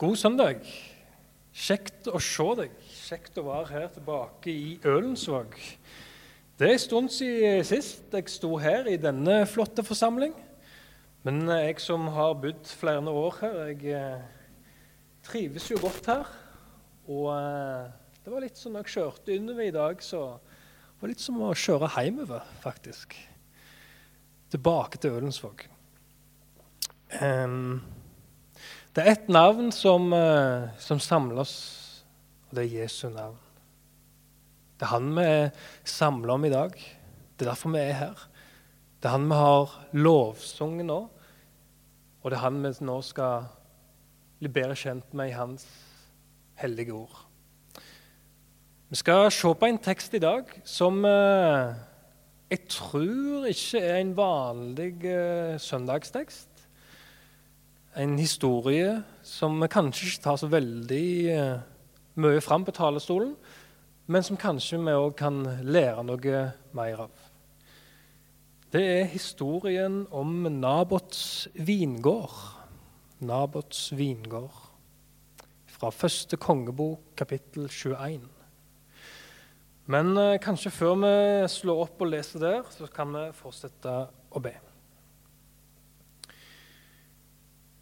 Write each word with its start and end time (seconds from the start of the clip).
God 0.00 0.16
søndag. 0.16 0.62
Kjekt 1.52 2.06
å 2.08 2.16
se 2.24 2.44
deg. 2.56 2.76
Kjekt 2.88 3.34
å 3.36 3.42
være 3.44 3.68
her 3.68 3.90
tilbake 3.92 4.48
i 4.48 4.70
Ølensvåg. 4.88 5.52
Det 6.56 6.64
er 6.64 6.72
en 6.72 6.80
stund 6.80 7.12
siden 7.12 7.66
sist 7.68 8.16
jeg 8.16 8.32
sto 8.32 8.54
her 8.62 8.88
i 8.88 8.96
denne 8.96 9.42
flotte 9.44 9.84
forsamling. 9.84 10.32
Men 11.28 11.42
jeg 11.52 11.84
som 11.84 12.08
har 12.16 12.32
bodd 12.40 12.72
flere 12.80 13.12
år 13.12 13.38
her, 13.42 13.60
jeg 13.74 13.92
eh, 13.98 14.24
trives 15.28 15.68
jo 15.68 15.76
godt 15.84 16.08
her. 16.08 16.32
Og 17.04 17.28
eh, 17.36 17.92
det 18.24 18.32
var 18.32 18.48
litt 18.48 18.56
som 18.56 18.80
jeg 18.80 18.96
kjørte 18.96 19.36
innover 19.36 19.68
i 19.68 19.78
dag, 19.82 20.00
så 20.00 20.24
det 20.40 21.04
var 21.04 21.12
litt 21.12 21.28
som 21.28 21.44
å 21.44 21.52
kjøre 21.52 21.92
hjemover, 21.98 22.48
faktisk. 22.64 23.20
Tilbake 24.48 25.04
til 25.04 25.20
Ølensvåg. 25.20 25.68
Um, 27.20 27.82
det 28.94 29.04
er 29.04 29.12
ett 29.12 29.28
navn 29.30 29.70
som, 29.70 30.10
uh, 30.10 30.66
som, 30.82 30.98
samler 30.98 31.44
oss, 31.44 31.54
og 32.48 32.58
det 32.58 32.64
er 32.64 32.80
Jesu 32.80 33.06
navn. 33.12 33.38
Det 34.80 34.88
er 34.88 34.94
han 34.94 35.12
vi 35.14 35.26
er 35.28 35.52
samla 35.86 36.34
om 36.34 36.46
i 36.48 36.50
dag. 36.50 36.74
Det 36.74 37.46
er 37.46 37.52
derfor 37.52 37.70
vi 37.74 37.84
er 37.84 37.98
her. 37.98 38.24
Det 38.98 39.06
er 39.06 39.14
han 39.14 39.28
vi 39.30 39.38
har 39.38 39.76
lovsunget 39.94 40.88
nå, 40.88 40.98
og 42.20 42.26
det 42.26 42.38
er 42.38 42.42
han 42.42 42.58
vi 42.64 42.72
nå 42.88 42.98
skal 43.06 43.46
bli 44.40 44.50
bedre 44.50 44.74
kjent 44.74 45.14
med 45.14 45.30
i 45.30 45.36
hans 45.38 45.68
hellige 46.58 46.96
ord. 46.96 47.26
Vi 48.90 48.98
skal 48.98 49.30
se 49.30 49.54
på 49.54 49.68
en 49.68 49.78
tekst 49.78 50.16
i 50.18 50.22
dag 50.22 50.50
som 50.66 51.04
uh, 51.06 51.70
jeg 52.50 52.66
tror 52.66 53.46
ikke 53.46 53.84
er 53.86 54.00
en 54.00 54.16
vanlig 54.18 54.96
uh, 55.06 55.54
søndagstekst 55.62 56.59
en 57.94 58.18
historie 58.18 59.00
som 59.26 59.58
vi 59.60 59.68
kanskje 59.70 60.06
ikke 60.06 60.22
tar 60.24 60.38
så 60.38 60.48
veldig 60.50 61.06
uh, 61.34 61.62
mye 62.22 62.42
fram 62.44 62.64
på 62.66 62.74
talerstolen, 62.76 63.34
men 64.10 64.26
som 64.26 64.38
kanskje 64.38 64.78
vi 64.82 64.94
òg 64.94 65.16
kan 65.18 65.42
lære 65.66 66.04
noe 66.06 66.44
mer 66.76 67.04
av. 67.06 67.26
Det 68.70 68.82
er 68.86 69.10
historien 69.10 70.04
om 70.14 70.46
Nabots 70.46 71.48
vingård. 71.54 72.36
Nabots 73.18 73.88
vingård. 73.98 74.54
Fra 75.66 75.90
første 75.90 76.38
kongebok, 76.38 77.02
kapittel 77.18 77.66
21. 77.66 78.22
Men 79.90 80.14
uh, 80.14 80.38
kanskje 80.38 80.70
før 80.70 80.98
vi 81.02 81.14
slår 81.50 81.86
opp 81.88 82.02
og 82.06 82.12
leser 82.14 82.46
der, 82.46 82.66
så 82.70 82.86
kan 82.94 83.10
vi 83.16 83.30
fortsette 83.34 84.02
å 84.30 84.42
be. 84.42 84.69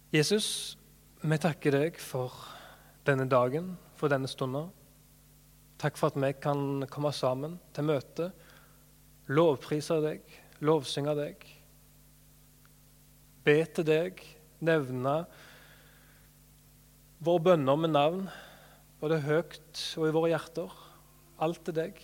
Jesus, 0.09 0.73
vi 1.21 1.37
takker 1.37 1.75
deg 1.75 1.97
for 2.01 2.33
denne 3.05 3.27
dagen, 3.29 3.75
for 3.93 4.09
denne 4.09 4.25
stunden. 4.25 4.71
Takk 5.77 5.99
for 6.01 6.09
at 6.09 6.17
vi 6.17 6.31
kan 6.33 6.87
komme 6.89 7.11
sammen 7.13 7.59
til 7.77 7.85
møte, 7.91 8.31
lovprise 9.29 9.99
deg, 10.01 10.23
lovsynge 10.65 11.13
deg. 11.13 11.45
Be 13.45 13.55
til 13.69 13.85
deg, 13.85 14.23
nevne 14.65 15.13
våre 17.21 17.45
bønner 17.51 17.77
med 17.77 17.93
navn, 17.93 18.25
både 18.97 19.21
høyt 19.27 19.83
og 20.01 20.07
i 20.09 20.15
våre 20.17 20.33
hjerter. 20.33 20.73
Alt 21.37 21.61
til 21.69 21.77
deg. 21.83 22.01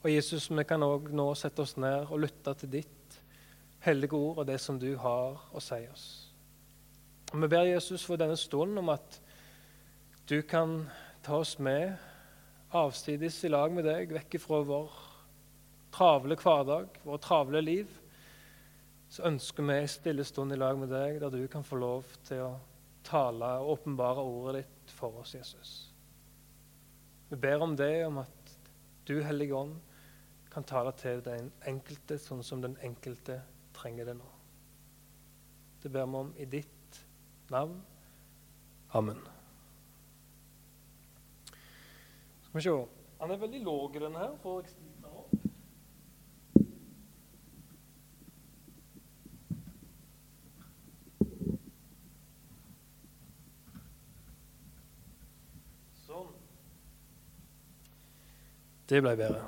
Og 0.00 0.08
Jesus, 0.14 0.48
vi 0.48 0.64
kan 0.64 0.88
òg 0.88 1.12
nå 1.12 1.28
sette 1.36 1.60
oss 1.60 1.76
ned 1.76 2.08
og 2.08 2.24
lytte 2.24 2.56
til 2.64 2.72
ditt 2.80 3.20
hellige 3.84 4.16
ord 4.16 4.40
og 4.40 4.48
det 4.48 4.56
som 4.64 4.80
du 4.80 4.94
har 4.96 5.44
å 5.52 5.60
si 5.60 5.84
oss. 5.92 6.29
Og 7.30 7.42
Vi 7.42 7.48
ber 7.48 7.68
Jesus 7.68 8.04
for 8.04 8.18
denne 8.18 8.36
stunden 8.36 8.78
om 8.78 8.88
at 8.90 9.20
du 10.28 10.40
kan 10.42 10.88
ta 11.22 11.38
oss 11.38 11.58
med 11.58 11.94
avsides 12.74 13.44
i 13.44 13.50
lag 13.50 13.72
med 13.74 13.86
deg, 13.86 14.12
vekk 14.14 14.36
fra 14.42 14.60
vår 14.66 14.96
travle 15.94 16.36
hverdag, 16.38 16.98
vår 17.06 17.20
travle 17.22 17.62
liv. 17.62 17.92
Så 19.10 19.24
ønsker 19.26 19.66
vi 19.66 19.76
en 19.78 19.90
stille 19.90 20.26
stund 20.26 20.54
i 20.54 20.58
lag 20.58 20.78
med 20.78 20.90
deg, 20.90 21.20
der 21.22 21.30
du 21.34 21.46
kan 21.50 21.66
få 21.66 21.78
lov 21.78 22.10
til 22.26 22.44
å 22.46 22.50
tale 23.06 23.52
og 23.60 23.76
åpenbare 23.76 24.22
ordet 24.22 24.64
ditt 24.64 24.94
for 24.94 25.22
oss, 25.22 25.34
Jesus. 25.34 25.72
Vi 27.30 27.38
ber 27.38 27.62
om 27.62 27.76
det, 27.78 28.06
om 28.06 28.18
at 28.22 28.54
du, 29.06 29.20
Hellige 29.22 29.54
Ånd, 29.54 29.78
kan 30.50 30.66
tale 30.66 30.90
til 30.98 31.22
den 31.22 31.50
enkelte 31.66 32.18
sånn 32.18 32.42
som 32.42 32.62
den 32.62 32.74
enkelte 32.82 33.38
trenger 33.74 34.10
det 34.10 34.16
nå. 34.18 34.30
Det 35.82 35.90
ber 35.94 36.10
vi 36.10 36.22
om 36.24 36.32
i 36.42 36.46
ditt 36.50 36.79
navn. 37.50 37.82
Amen. 38.92 39.18
Skal 42.42 42.58
vi 42.58 42.62
se 42.62 42.86
Han 43.20 43.30
er 43.30 43.36
veldig 43.36 43.62
låg, 43.62 44.00
den 44.00 44.14
her. 44.16 44.30
Får 44.42 44.62
jeg 44.62 44.70
stige 44.70 45.10
opp? 45.10 45.34
Sånn. 56.06 56.30
Det 58.88 59.02
ble 59.02 59.16
bedre. 59.20 59.44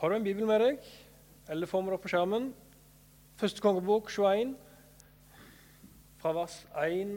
Har 0.00 0.10
du 0.10 0.16
en 0.16 0.24
bibel 0.24 0.48
med 0.48 0.60
deg? 0.64 0.90
Eller 1.48 1.70
får 1.70 1.86
vi 1.86 1.94
det 1.94 2.02
på 2.02 2.10
skjermen? 2.10 2.50
Første 3.40 3.62
kongebok 3.64 4.10
21 4.10 4.58
fra 6.20 6.34
vers 6.36 6.54
1 6.76 7.12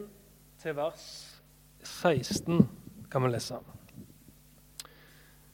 til 0.62 0.76
vers 0.78 1.02
16 1.84 2.62
kan 3.12 3.24
vi 3.24 3.28
lese. 3.34 3.58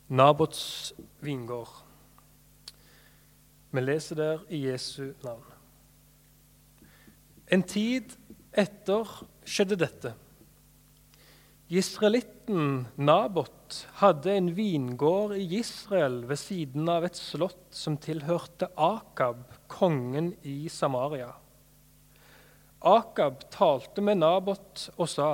Nabots 0.09 0.93
vingård. 1.23 1.73
Vi 3.75 3.83
leser 3.83 4.21
der 4.21 4.45
i 4.55 4.63
Jesu 4.69 5.11
navn. 5.25 5.43
En 7.51 7.67
tid 7.67 8.15
etter 8.55 9.11
skjedde 9.43 9.81
dette. 9.83 10.15
Israelitten 11.71 12.87
Nabot 12.99 13.83
hadde 13.99 14.39
en 14.39 14.55
vingård 14.55 15.35
i 15.39 15.59
Israel 15.59 16.23
ved 16.31 16.39
siden 16.39 16.87
av 16.91 17.11
et 17.11 17.19
slott 17.19 17.67
som 17.75 17.99
tilhørte 17.99 18.71
Akab, 18.79 19.43
kongen 19.67 20.37
i 20.47 20.69
Samaria. 20.71 21.33
Akab 22.81 23.43
talte 23.53 24.01
med 24.01 24.23
Nabot 24.23 24.87
og 24.97 25.09
sa, 25.09 25.31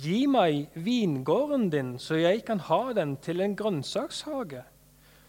Gi 0.00 0.24
meg 0.28 0.70
vingården 0.80 1.68
din, 1.72 1.94
så 2.00 2.16
jeg 2.16 2.44
kan 2.48 2.60
ha 2.70 2.92
den 2.96 3.18
til 3.20 3.40
en 3.44 3.56
grønnsakshage, 3.56 4.62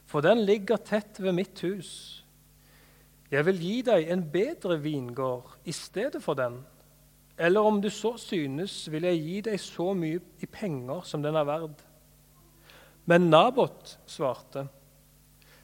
for 0.07 0.23
den 0.23 0.45
ligger 0.47 0.79
tett 0.79 1.19
ved 1.19 1.35
mitt 1.35 1.59
hus. 1.63 2.23
Jeg 3.31 3.45
vil 3.47 3.59
gi 3.63 3.77
deg 3.87 4.11
en 4.11 4.23
bedre 4.31 4.77
vingård 4.83 5.55
i 5.63 5.75
stedet 5.75 6.19
for 6.23 6.35
den. 6.39 6.61
Eller 7.39 7.63
om 7.63 7.79
du 7.81 7.89
så 7.89 8.17
synes, 8.19 8.91
vil 8.91 9.07
jeg 9.07 9.23
gi 9.23 9.37
deg 9.47 9.59
så 9.59 9.93
mye 9.95 10.19
i 10.43 10.47
penger 10.51 11.07
som 11.07 11.23
den 11.23 11.35
er 11.39 11.47
verd. 11.47 11.83
Men 13.07 13.29
Nabot 13.31 13.95
svarte, 14.05 14.67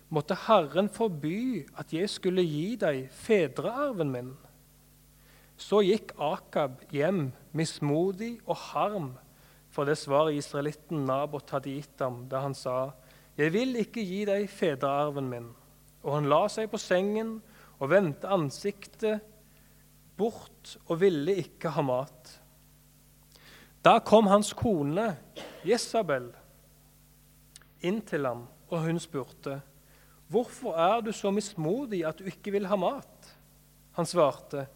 måtte 0.09 0.35
Herren 0.47 0.87
forby 0.89 1.67
at 1.77 1.91
jeg 1.93 2.09
skulle 2.09 2.43
gi 2.47 2.75
deg 2.79 3.07
fedrearven 3.11 4.11
min. 4.15 4.31
Så 5.57 5.81
gikk 5.81 6.13
Akab 6.21 6.83
hjem 6.93 7.31
mismodig 7.57 8.37
og 8.45 8.59
harm 8.71 9.15
for 9.73 9.85
det 9.85 9.97
svaret 9.99 10.37
israelitten 10.37 11.05
Nabot 11.05 11.49
hadde 11.53 11.73
gitt 11.73 12.01
ham 12.01 12.23
da 12.29 12.41
han 12.45 12.55
sa, 12.57 12.93
'Jeg 13.37 13.53
vil 13.53 13.75
ikke 13.77 14.01
gi 14.01 14.25
deg 14.25 14.49
fedrearven 14.49 15.29
min.' 15.29 15.55
Og 16.03 16.13
han 16.15 16.29
la 16.29 16.47
seg 16.47 16.69
på 16.71 16.77
sengen 16.77 17.41
og 17.79 17.89
vendte 17.89 18.29
ansiktet 18.29 19.21
bort 20.17 20.77
og 20.87 21.01
ville 21.01 21.35
ikke 21.35 21.69
ha 21.69 21.81
mat. 21.81 22.39
Da 23.83 23.99
kom 23.99 24.27
hans 24.27 24.53
kone 24.53 25.17
Jesabel 25.65 26.31
inn 27.81 28.01
til 28.01 28.25
ham, 28.25 28.47
og 28.69 28.81
hun 28.81 28.99
spurte, 28.99 29.61
'Hvorfor 30.29 30.73
er 30.73 31.01
du 31.01 31.11
så 31.11 31.31
mismodig 31.31 32.05
at 32.05 32.17
du 32.19 32.23
ikke 32.23 32.51
vil 32.51 32.65
ha 32.65 32.75
mat?' 32.75 33.33
Han 33.91 34.05
svarte, 34.05 34.67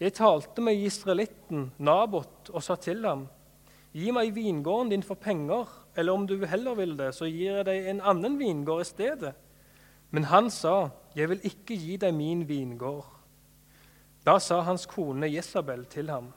jeg 0.00 0.16
talte 0.16 0.62
med 0.64 0.80
israelitten 0.82 1.68
Nabot 1.78 2.50
og 2.50 2.62
sa 2.62 2.74
til 2.76 3.04
ham, 3.06 3.28
Gi 3.94 4.10
meg 4.10 4.32
vingården 4.34 4.90
din 4.90 5.04
for 5.06 5.14
penger, 5.14 5.68
eller 5.94 6.12
om 6.12 6.24
du 6.26 6.40
heller 6.50 6.74
vil 6.74 6.96
det, 6.98 7.12
så 7.14 7.28
gir 7.30 7.60
jeg 7.60 7.66
deg 7.68 7.90
en 7.92 8.00
annen 8.02 8.40
vingård 8.40 8.82
i 8.82 8.88
stedet. 8.88 9.34
Men 10.10 10.26
han 10.32 10.50
sa, 10.50 10.90
Jeg 11.14 11.30
vil 11.30 11.44
ikke 11.46 11.76
gi 11.78 11.96
deg 12.02 12.14
min 12.14 12.42
vingård. 12.48 13.06
Da 14.26 14.40
sa 14.40 14.62
hans 14.66 14.86
kone 14.90 15.28
Jesabel 15.30 15.84
til 15.86 16.10
ham, 16.10 16.32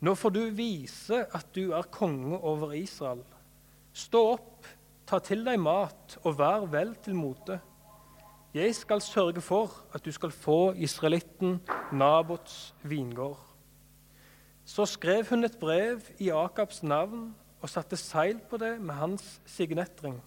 Nå 0.00 0.14
får 0.14 0.30
du 0.30 0.42
vise 0.54 1.24
at 1.34 1.48
du 1.56 1.72
er 1.72 1.88
konge 1.90 2.36
over 2.36 2.74
Israel. 2.76 3.24
Stå 3.92 4.20
opp, 4.34 4.66
ta 5.08 5.18
til 5.24 5.40
deg 5.46 5.58
mat 5.58 6.18
og 6.22 6.36
vær 6.38 6.68
vel 6.70 6.92
til 7.02 7.16
mote. 7.18 7.58
Jeg 8.54 8.74
skal 8.74 9.00
sørge 9.00 9.40
for 9.40 9.72
at 9.92 10.04
du 10.04 10.12
skal 10.12 10.30
få 10.30 10.72
israelitten 10.72 11.60
Nabots 11.92 12.74
vingård. 12.82 13.40
Så 14.64 14.86
skrev 14.86 15.24
hun 15.30 15.44
et 15.44 15.58
brev 15.60 16.00
i 16.18 16.28
Akabs 16.28 16.82
navn 16.82 17.34
og 17.60 17.68
satte 17.68 17.96
seil 17.96 18.40
på 18.50 18.56
det 18.56 18.80
med 18.80 18.94
hans 18.94 19.40
signetring. 19.46 20.22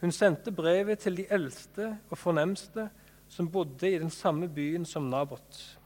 Hun 0.00 0.12
sendte 0.12 0.52
brevet 0.52 0.98
til 0.98 1.16
de 1.16 1.26
eldste 1.30 1.96
og 2.10 2.18
fornemste 2.18 2.88
som 3.28 3.50
bodde 3.50 3.90
i 3.90 3.98
den 3.98 4.10
samme 4.10 4.48
byen 4.48 4.84
som 4.84 5.02
Nabot. 5.10 5.78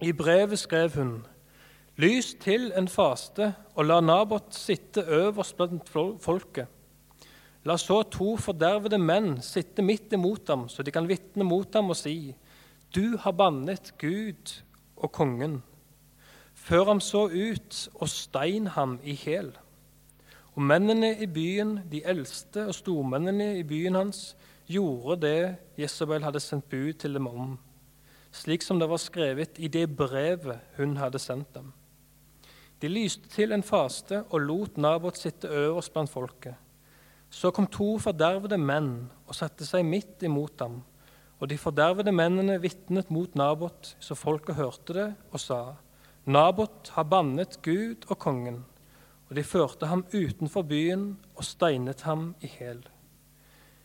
I 0.00 0.12
brevet 0.12 0.58
skrev 0.58 0.90
hun 0.96 1.26
Lys 1.96 2.32
til 2.40 2.72
en 2.74 2.88
faste, 2.88 3.52
og 3.74 3.84
la 3.86 4.00
Nabot 4.00 4.54
sitte 4.54 5.04
øverst 5.06 5.56
blant 5.56 5.88
folket. 6.20 6.66
La 7.64 7.76
så 7.80 8.02
to 8.12 8.34
fordervede 8.36 8.98
menn 9.00 9.38
sitte 9.42 9.82
midt 9.82 10.12
imot 10.12 10.50
ham, 10.52 10.66
så 10.68 10.84
de 10.84 10.92
kan 10.92 11.08
vitne 11.08 11.44
mot 11.48 11.74
ham 11.74 11.90
og 11.90 11.96
si:" 11.96 12.34
Du 12.94 13.16
har 13.16 13.32
bannet 13.32 13.94
Gud 13.98 14.62
og 14.96 15.12
kongen. 15.12 15.62
Før 16.54 16.84
ham 16.84 17.00
så 17.00 17.24
ut 17.26 17.88
og 17.94 18.08
stein 18.08 18.66
ham 18.66 19.00
i 19.02 19.14
hæl. 19.14 19.50
Og 20.54 20.62
mennene 20.62 21.16
i 21.18 21.26
byen, 21.26 21.80
de 21.90 22.04
eldste 22.04 22.66
og 22.66 22.74
stormennene 22.74 23.58
i 23.58 23.62
byen 23.62 23.94
hans, 23.94 24.36
gjorde 24.66 25.20
det 25.26 25.56
Jesabel 25.78 26.22
hadde 26.22 26.40
sendt 26.40 26.68
bud 26.70 26.92
til 26.92 27.14
dem 27.14 27.26
om, 27.26 27.58
slik 28.32 28.62
som 28.62 28.78
det 28.78 28.88
var 28.88 29.02
skrevet 29.02 29.58
i 29.58 29.68
det 29.68 29.88
brevet 29.96 30.60
hun 30.76 30.96
hadde 30.96 31.18
sendt 31.18 31.54
dem. 31.54 31.72
De 32.82 32.88
lyste 32.88 33.28
til 33.28 33.52
en 33.52 33.62
faste 33.62 34.22
og 34.30 34.40
lot 34.40 34.78
Nabot 34.78 35.18
sitte 35.18 35.48
øverst 35.48 35.92
blant 35.92 36.10
folket. 36.10 36.54
Så 37.34 37.50
kom 37.50 37.66
to 37.66 37.96
fordervede 37.98 38.56
menn 38.62 39.08
og 39.26 39.34
satte 39.34 39.66
seg 39.66 39.82
midt 39.86 40.22
imot 40.26 40.62
ham. 40.62 40.78
Og 41.42 41.50
de 41.50 41.58
fordervede 41.58 42.14
mennene 42.14 42.60
vitnet 42.62 43.10
mot 43.12 43.34
Nabot, 43.34 43.90
så 43.98 44.14
folket 44.14 44.54
hørte 44.54 44.94
det 44.94 45.08
og 45.32 45.42
sa:" 45.42 45.74
Nabot 46.24 46.88
har 46.94 47.04
bannet 47.04 47.58
Gud 47.62 48.06
og 48.08 48.18
kongen. 48.18 48.62
Og 49.28 49.36
de 49.36 49.42
førte 49.42 49.90
ham 49.90 50.06
utenfor 50.14 50.62
byen 50.62 51.18
og 51.34 51.44
steinet 51.44 52.06
ham 52.06 52.34
i 52.40 52.46
hæl. 52.46 52.80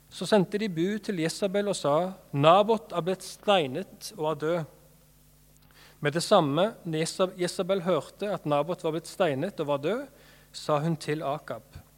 Så 0.09 0.25
sendte 0.29 0.57
de 0.57 0.69
bud 0.69 0.99
til 0.99 1.19
Jesabel 1.19 1.67
og 1.67 1.75
sa:" 1.75 2.13
Nabot 2.31 2.93
er 2.93 3.01
blitt 3.01 3.23
steinet 3.23 4.13
og 4.17 4.31
er 4.31 4.39
død. 4.45 4.63
Med 5.99 6.11
det 6.11 6.23
samme 6.23 6.73
Jesabel 6.85 7.81
hørte 7.81 8.29
at 8.29 8.45
Nabot 8.45 8.83
var 8.83 8.91
blitt 8.91 9.07
steinet 9.07 9.59
og 9.59 9.67
var 9.67 9.77
død, 9.77 10.07
sa 10.53 10.79
hun 10.79 10.95
til 10.95 11.23
Akab:" 11.23 11.88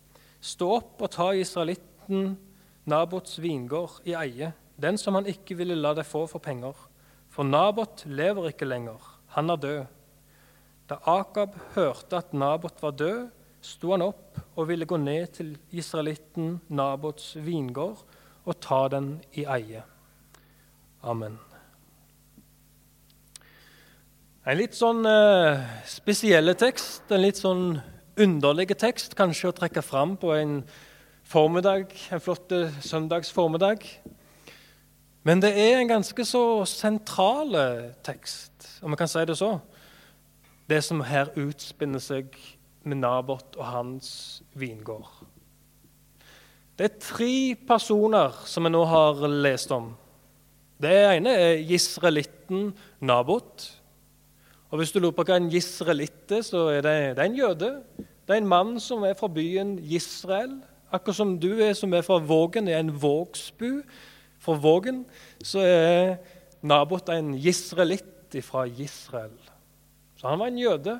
Stå 0.41 0.71
opp 0.79 1.03
og 1.05 1.11
ta 1.13 1.29
israelitten 1.37 2.35
Nabots 2.89 3.37
vingård 3.41 4.01
i 4.09 4.15
eie, 4.17 4.51
den 4.81 4.97
som 4.97 5.17
han 5.19 5.29
ikke 5.29 5.59
ville 5.59 5.77
la 5.77 5.93
deg 5.93 6.07
få 6.07 6.23
for 6.29 6.41
penger. 6.41 6.73
For 7.31 7.45
Nabot 7.45 8.03
lever 8.09 8.49
ikke 8.49 8.67
lenger, 8.67 8.97
han 9.35 9.53
er 9.53 9.61
død. 9.61 9.83
Da 10.89 10.97
Akab 11.07 11.53
hørte 11.75 12.17
at 12.17 12.33
Nabot 12.33 12.81
var 12.81 12.97
død, 12.97 13.29
sto 13.61 13.93
han 13.93 14.01
opp 14.01 14.41
og 14.57 14.67
ville 14.71 14.89
gå 14.89 14.97
ned 14.97 15.37
til 15.37 15.53
israelitten 15.69 16.57
Nabots 16.73 17.35
vingård 17.37 18.01
og 18.41 18.57
ta 18.59 18.87
den 18.89 19.13
i 19.37 19.45
eie. 19.45 19.85
Amen. 21.05 21.37
En 24.41 24.57
litt 24.57 24.73
sånn 24.73 25.05
eh, 25.05 25.61
spesielle 25.85 26.55
tekst, 26.57 27.05
en 27.13 27.21
litt 27.21 27.37
sånn 27.37 27.75
underlig 28.19 28.71
tekst 28.79 29.15
kanskje 29.15 29.51
å 29.51 29.55
trekke 29.55 29.83
fram 29.85 30.15
på 30.19 30.33
en 30.35 30.61
formiddag, 31.27 31.91
en 32.11 32.23
flott 32.23 32.51
søndags 32.83 33.31
formiddag. 33.31 33.85
Men 35.23 35.41
det 35.43 35.51
er 35.53 35.79
en 35.79 35.91
ganske 35.91 36.25
så 36.25 36.65
sentral 36.65 37.55
tekst, 38.03 38.79
om 38.81 38.91
vi 38.91 38.99
kan 38.99 39.11
si 39.11 39.25
det 39.29 39.37
så, 39.37 39.53
det 40.69 40.81
som 40.83 41.03
her 41.05 41.29
utspinner 41.39 42.01
seg 42.01 42.33
med 42.83 43.03
Nabot 43.03 43.57
og 43.59 43.65
hans 43.69 44.41
vingård. 44.57 45.09
Det 46.77 46.87
er 46.87 47.01
tre 47.03 47.33
personer 47.67 48.33
som 48.49 48.65
vi 48.65 48.71
nå 48.73 48.81
har 48.89 49.19
lest 49.29 49.71
om. 49.75 49.91
Det 50.81 50.89
ene 50.89 51.33
er 51.37 51.59
gisrelitten 51.69 52.71
Nabot. 53.05 53.67
Og 54.71 54.77
Hvis 54.77 54.91
du 54.91 54.99
lurer 54.99 55.15
på 55.15 55.25
hva 55.27 55.35
en 55.35 55.49
gisrelitt 55.51 56.31
er, 56.31 56.45
så 56.47 56.69
er 56.71 56.83
det, 56.85 56.93
det 57.17 57.19
er 57.19 57.27
en 57.27 57.35
jøde. 57.35 57.71
Det 57.99 58.35
er 58.35 58.39
en 58.39 58.47
mann 58.47 58.77
som 58.79 59.03
er 59.03 59.17
fra 59.19 59.27
byen 59.27 59.75
Gisrael. 59.83 60.61
Akkurat 60.91 61.17
som 61.17 61.33
du 61.39 61.49
er 61.59 61.73
som 61.75 61.91
er 61.93 62.05
fra 62.07 62.21
Vågen, 62.23 62.69
er 62.71 62.79
en 62.79 62.93
vågsbu 63.01 63.81
fra 64.39 64.55
Vågen, 64.55 65.03
så 65.43 65.59
er 65.59 66.15
Nabot 66.61 67.09
en 67.09 67.33
israelitt 67.35 68.37
fra 68.45 68.63
Israel. 68.65 69.35
Så 70.15 70.27
han 70.29 70.39
var 70.39 70.51
en 70.51 70.59
jøde 70.61 70.99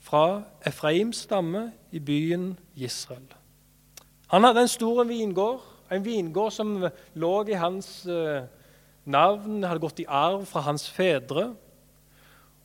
fra 0.00 0.42
Efraims 0.66 1.24
stamme 1.26 1.72
i 1.92 2.00
byen 2.00 2.54
Israel. 2.76 3.26
Han 4.32 4.44
hadde 4.44 4.64
en 4.64 4.72
stor 4.72 5.04
vingård, 5.04 5.60
en 5.92 6.04
vingård 6.04 6.52
som 6.54 6.78
lå 7.14 7.32
i 7.48 7.58
hans 7.60 8.06
eh, 8.06 8.46
navn, 9.04 9.64
hadde 9.64 9.82
gått 9.82 10.00
i 10.00 10.08
arv 10.08 10.46
fra 10.48 10.64
hans 10.64 10.88
fedre. 10.90 11.50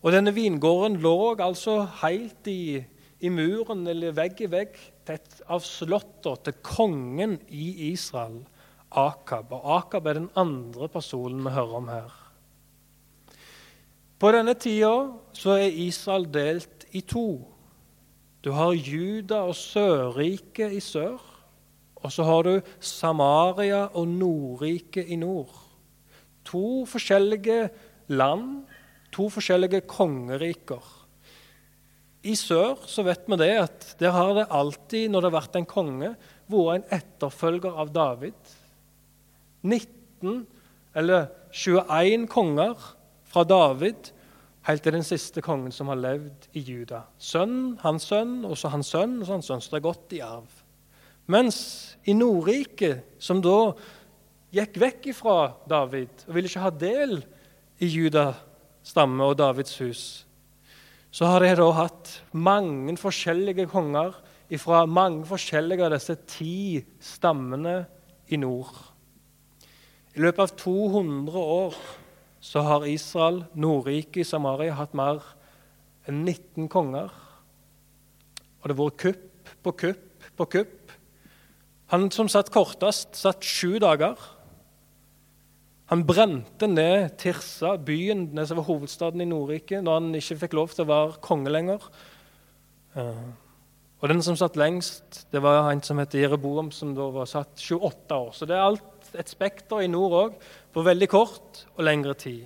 Og 0.06 0.14
denne 0.14 0.34
vingården 0.36 1.00
lå 1.02 1.36
altså 1.42 1.82
helt 2.04 2.48
i, 2.52 2.84
i 3.20 3.30
muren, 3.34 3.88
eller 3.90 4.16
vegg 4.18 4.44
i 4.46 4.52
vegg, 4.52 4.78
tett 5.08 5.42
av 5.50 5.64
slottet 5.66 6.46
til 6.46 6.58
kongen 6.66 7.38
i 7.50 7.92
Israel, 7.92 8.44
Akab. 8.88 9.52
Og 9.52 9.66
Akab 9.80 10.08
er 10.08 10.22
den 10.22 10.32
andre 10.38 10.88
personen 10.92 11.42
vi 11.44 11.56
hører 11.56 11.78
om 11.82 11.92
her. 11.92 12.16
På 14.18 14.32
denne 14.34 14.56
tida 14.58 14.94
så 15.38 15.58
er 15.60 15.82
Israel 15.86 16.26
delt 16.34 16.88
i 16.98 17.04
to. 17.06 17.44
Du 18.42 18.54
har 18.56 18.74
Juda 18.74 19.44
og 19.50 19.58
Sørriket 19.60 20.74
i 20.74 20.82
sør. 20.82 21.20
Og 21.98 22.14
så 22.14 22.24
har 22.24 22.46
du 22.46 22.62
Samaria 22.80 23.88
og 23.98 24.08
Nordriket 24.08 25.10
i 25.10 25.18
nord. 25.20 25.52
To 26.46 26.86
forskjellige 26.88 27.70
land, 28.08 28.64
to 29.16 29.28
forskjellige 29.34 29.84
kongeriker. 29.90 30.84
I 32.28 32.34
sør 32.36 32.82
så 32.90 33.06
vet 33.08 33.28
vi 33.30 33.40
det 33.40 33.54
at 33.62 33.88
der 34.02 34.16
har 34.16 34.34
det 34.36 34.48
alltid, 34.52 35.08
når 35.10 35.22
det 35.22 35.30
har 35.30 35.38
vært 35.38 35.58
en 35.60 35.70
konge, 35.70 36.12
vært 36.52 36.76
en 36.76 37.00
etterfølger 37.00 37.80
av 37.84 37.94
David. 37.96 38.54
19, 39.64 40.46
eller 40.98 41.28
21 41.52 42.28
konger 42.32 42.76
fra 43.28 43.44
David 43.48 44.12
helt 44.68 44.84
til 44.84 44.98
den 44.98 45.06
siste 45.08 45.44
kongen 45.44 45.72
som 45.72 45.92
har 45.92 46.00
levd 46.00 46.50
i 46.58 46.64
Juda. 46.68 47.06
Sønn, 47.20 47.78
hans 47.84 48.10
sønn, 48.10 48.42
og 48.46 48.58
så 48.60 48.72
hans 48.74 48.90
sønn, 48.92 49.20
og 49.22 49.28
så 49.28 49.38
hans 49.38 49.48
sønn. 49.48 49.64
Så 49.64 49.72
det 49.72 49.80
er 49.80 49.88
gått 49.88 50.16
i 50.18 50.24
arv. 50.26 50.64
Mens 51.32 51.60
i 52.08 52.16
Nordriket, 52.16 53.06
som 53.20 53.40
da 53.44 53.74
gikk 54.56 54.80
vekk 54.80 55.10
fra 55.16 55.38
David 55.68 56.24
og 56.28 56.36
ville 56.36 56.48
ikke 56.48 56.64
ha 56.64 56.72
del 56.72 57.18
i 57.84 57.90
Juda 57.92 58.30
stamme 58.88 59.28
og 59.28 59.38
Davids 59.40 59.76
hus, 59.84 60.04
så 61.12 61.28
har 61.32 61.44
de 61.44 61.54
da 61.60 61.68
hatt 61.76 62.12
mange 62.32 62.96
forskjellige 63.00 63.68
konger 63.72 64.16
fra 64.62 64.86
mange 64.88 65.26
forskjellige 65.28 65.84
av 65.84 65.96
disse 65.96 66.16
ti 66.30 66.80
stammene 67.04 67.82
i 68.32 68.40
nord. 68.40 68.72
I 70.16 70.24
løpet 70.24 70.44
av 70.46 70.54
200 70.60 71.42
år 71.42 71.76
så 72.42 72.64
har 72.64 72.88
Israel, 72.88 73.44
Nordriket 73.60 74.24
i 74.24 74.28
Samaria, 74.28 74.78
hatt 74.78 74.96
mer 74.96 75.20
enn 76.08 76.24
19 76.24 76.70
konger. 76.72 77.12
Og 78.62 78.70
det 78.70 78.74
har 78.74 78.80
vært 78.80 79.02
kupp 79.04 79.52
på 79.66 79.74
kupp 79.84 80.28
på 80.38 80.48
kupp. 80.54 80.94
Han 81.92 82.10
som 82.12 82.30
satt 82.32 82.52
kortest, 82.54 83.16
satt 83.18 83.46
sju 83.46 83.78
dager. 83.84 84.16
Han 85.88 86.04
brente 86.04 86.68
ned 86.68 87.14
Tirsa, 87.22 87.78
byen 87.80 88.34
som 88.44 88.60
var 88.60 88.68
hovedstaden 88.68 89.24
i 89.24 89.28
Nordrike, 89.30 89.80
når 89.82 90.00
han 90.02 90.16
ikke 90.20 90.40
fikk 90.42 90.56
lov 90.58 90.74
til 90.76 90.84
å 90.84 90.90
være 90.90 91.22
konge 91.24 91.54
lenger. 91.54 91.86
Eh, 93.00 93.30
og 93.98 94.12
den 94.12 94.20
som 94.22 94.36
satt 94.38 94.60
lengst, 94.60 95.24
det 95.32 95.40
var 95.42 95.72
en 95.72 95.82
som 95.82 95.98
het 96.02 96.14
Jereboam, 96.14 96.74
som 96.76 96.92
da 96.98 97.08
var 97.16 97.30
satt 97.30 97.56
28 97.56 98.20
år. 98.20 98.36
Så 98.36 98.46
det 98.46 98.58
er 98.58 98.66
alt 98.66 99.16
et 99.18 99.32
spekter 99.32 99.82
i 99.86 99.90
nord 99.90 100.18
òg, 100.20 100.36
på 100.76 100.84
veldig 100.86 101.10
kort 101.10 101.64
og 101.78 101.88
lengre 101.88 102.14
tid. 102.20 102.44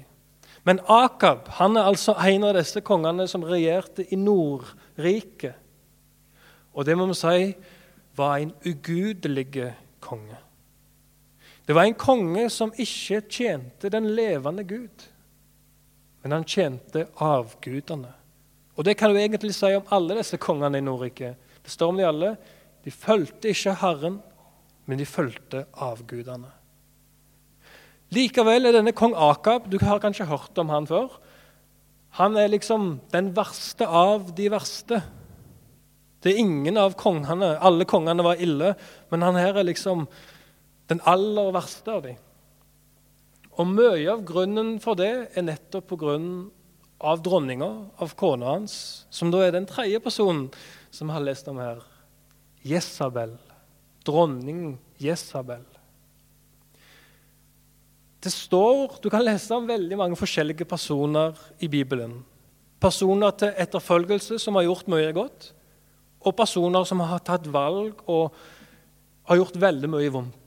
Men 0.64 0.80
Akab 0.86 1.50
han 1.58 1.76
er 1.80 1.90
altså 1.90 2.14
en 2.22 2.46
av 2.46 2.54
disse 2.60 2.84
kongene 2.86 3.26
som 3.28 3.44
regjerte 3.44 4.06
i 4.14 4.20
Nordriket. 4.22 5.58
Og 6.78 6.86
det 6.86 6.96
må 6.96 7.10
vi 7.10 7.18
si 7.18 7.50
var 8.16 8.38
en 8.38 8.54
ugudelig 8.70 9.74
konge. 10.00 10.38
Det 11.66 11.76
var 11.78 11.86
en 11.86 11.98
konge 11.98 12.48
som 12.50 12.74
ikke 12.74 13.22
tjente 13.30 13.92
den 13.94 14.10
levende 14.16 14.64
Gud, 14.68 15.06
men 16.24 16.36
han 16.36 16.48
tjente 16.48 17.08
avgudene. 17.22 18.14
Og 18.78 18.86
Det 18.86 18.96
kan 18.98 19.12
du 19.12 19.20
egentlig 19.20 19.54
si 19.54 19.74
om 19.76 19.88
alle 19.92 20.18
disse 20.18 20.40
kongene 20.42 20.80
i 20.80 20.86
Nordrike. 20.86 21.36
Det 21.62 21.72
står 21.72 21.92
om 21.92 21.98
de 22.00 22.08
alle. 22.08 22.32
De 22.84 22.92
fulgte 22.92 23.52
ikke 23.52 23.76
Herren, 23.78 24.22
men 24.86 24.98
de 24.98 25.06
fulgte 25.06 25.66
avgudene. 25.78 26.50
Likevel 28.12 28.68
er 28.68 28.76
denne 28.76 28.92
kong 28.92 29.14
Akab 29.16 29.70
Du 29.72 29.78
har 29.80 30.02
kanskje 30.04 30.28
hørt 30.28 30.58
om 30.60 30.72
han 30.74 30.88
før. 30.90 31.14
Han 32.20 32.36
er 32.36 32.50
liksom 32.52 32.98
den 33.14 33.30
verste 33.36 33.88
av 33.88 34.34
de 34.36 34.50
verste. 34.52 35.00
Det 36.22 36.34
er 36.34 36.42
ingen 36.44 36.78
av 36.78 36.98
kongene. 37.00 37.54
Alle 37.64 37.88
kongene 37.88 38.26
var 38.26 38.42
ille, 38.42 38.74
men 39.12 39.24
han 39.24 39.40
her 39.40 39.62
er 39.62 39.70
liksom 39.70 40.08
den 40.92 41.02
aller 41.08 41.54
verste 41.56 41.94
av 41.94 42.04
dem. 42.04 42.20
Og 43.60 43.68
mye 43.68 44.08
av 44.12 44.24
grunnen 44.28 44.76
for 44.84 45.00
det 45.00 45.12
er 45.36 45.46
nettopp 45.46 45.88
på 45.92 46.00
grunn 46.02 46.32
av 47.02 47.22
dronninga, 47.24 47.70
av 48.04 48.14
kona 48.18 48.56
hans, 48.56 48.74
som 49.10 49.32
da 49.34 49.42
er 49.46 49.56
den 49.56 49.68
tredje 49.70 50.02
personen 50.04 50.50
som 50.94 51.10
vi 51.10 51.16
har 51.16 51.24
lest 51.26 51.48
om 51.50 51.60
her. 51.62 51.82
Jesabel. 52.68 53.38
Dronning 54.06 54.76
Jesabel. 55.02 55.64
Det 58.22 58.30
står, 58.30 59.00
Du 59.02 59.10
kan 59.10 59.24
lese 59.26 59.56
om 59.56 59.66
veldig 59.66 59.98
mange 59.98 60.20
forskjellige 60.20 60.68
personer 60.70 61.34
i 61.60 61.68
Bibelen. 61.68 62.20
Personer 62.82 63.32
til 63.34 63.56
etterfølgelse 63.58 64.38
som 64.40 64.60
har 64.60 64.68
gjort 64.68 64.92
mye 64.94 65.10
godt, 65.14 65.54
og 66.22 66.38
personer 66.38 66.86
som 66.86 67.02
har 67.02 67.24
tatt 67.26 67.48
valg 67.50 67.98
og 68.06 68.30
har 69.26 69.42
gjort 69.42 69.58
veldig 69.58 69.90
mye 69.90 70.14
vondt. 70.14 70.41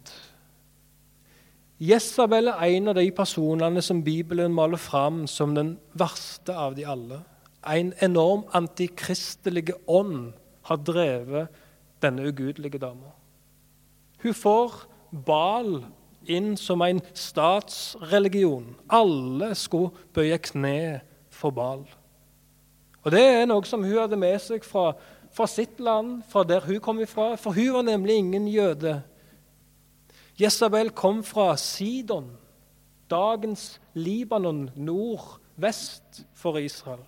Jesabel 1.84 2.48
er 2.48 2.76
en 2.78 2.88
av 2.92 2.96
de 2.96 3.04
personene 3.12 3.82
som 3.84 4.00
Bibelen 4.04 4.54
maler 4.54 4.80
fram 4.80 5.24
som 5.28 5.52
den 5.56 5.74
verste 5.98 6.54
av 6.56 6.76
de 6.78 6.86
alle. 6.88 7.18
En 7.66 7.90
enorm 8.04 8.44
antikristelig 8.56 9.74
ånd 9.90 10.32
har 10.68 10.80
drevet 10.80 11.52
denne 12.04 12.24
ugudelige 12.30 12.80
dama. 12.80 13.12
Hun 14.22 14.36
får 14.36 14.78
Bal 15.26 15.82
inn 16.26 16.54
som 16.56 16.80
en 16.82 17.02
statsreligion. 17.14 18.72
Alle 18.88 19.52
skulle 19.58 19.92
bøye 20.16 20.40
kne 20.40 21.02
for 21.30 21.52
Bal. 21.52 21.84
Og 23.04 23.12
Det 23.12 23.20
er 23.20 23.44
noe 23.46 23.68
som 23.68 23.84
hun 23.84 23.98
hadde 23.98 24.16
med 24.16 24.40
seg 24.40 24.64
fra, 24.64 24.94
fra 25.34 25.46
sitt 25.50 25.80
land, 25.80 26.22
fra 26.32 26.46
der 26.48 26.64
hun 26.64 26.80
kom 26.80 27.02
ifra. 27.04 27.34
For 27.36 27.52
hun 27.52 27.74
var 27.76 27.84
nemlig 27.84 28.16
ingen 28.22 28.48
jøde. 28.48 29.02
Jesabel 30.40 30.90
kom 30.90 31.22
fra 31.22 31.56
Sidon, 31.56 32.32
dagens 33.10 33.80
Libanon 33.94 34.70
nordvest 34.74 36.24
for 36.34 36.58
Israel. 36.58 37.04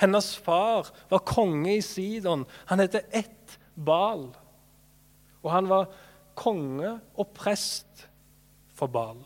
Hennes 0.00 0.36
far 0.36 0.88
var 1.08 1.24
konge 1.28 1.76
i 1.76 1.82
Sidon. 1.84 2.46
Han 2.66 2.80
het 2.80 2.94
Ett 3.12 3.58
Bal. 3.76 4.28
Og 5.42 5.52
han 5.52 5.68
var 5.68 5.90
konge 6.36 6.98
og 7.16 7.32
prest 7.36 8.08
for 8.76 8.88
Bal. 8.88 9.20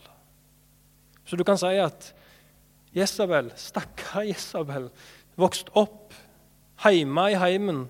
Så 1.24 1.36
du 1.36 1.44
kan 1.46 1.58
si 1.58 1.74
at 1.78 2.12
Jesabel, 2.94 3.50
stakkar 3.58 4.26
Jesabel, 4.28 4.90
vokste 5.38 5.72
opp 5.78 6.14
hjemme 6.84 7.30
i 7.32 7.38
heimen, 7.38 7.86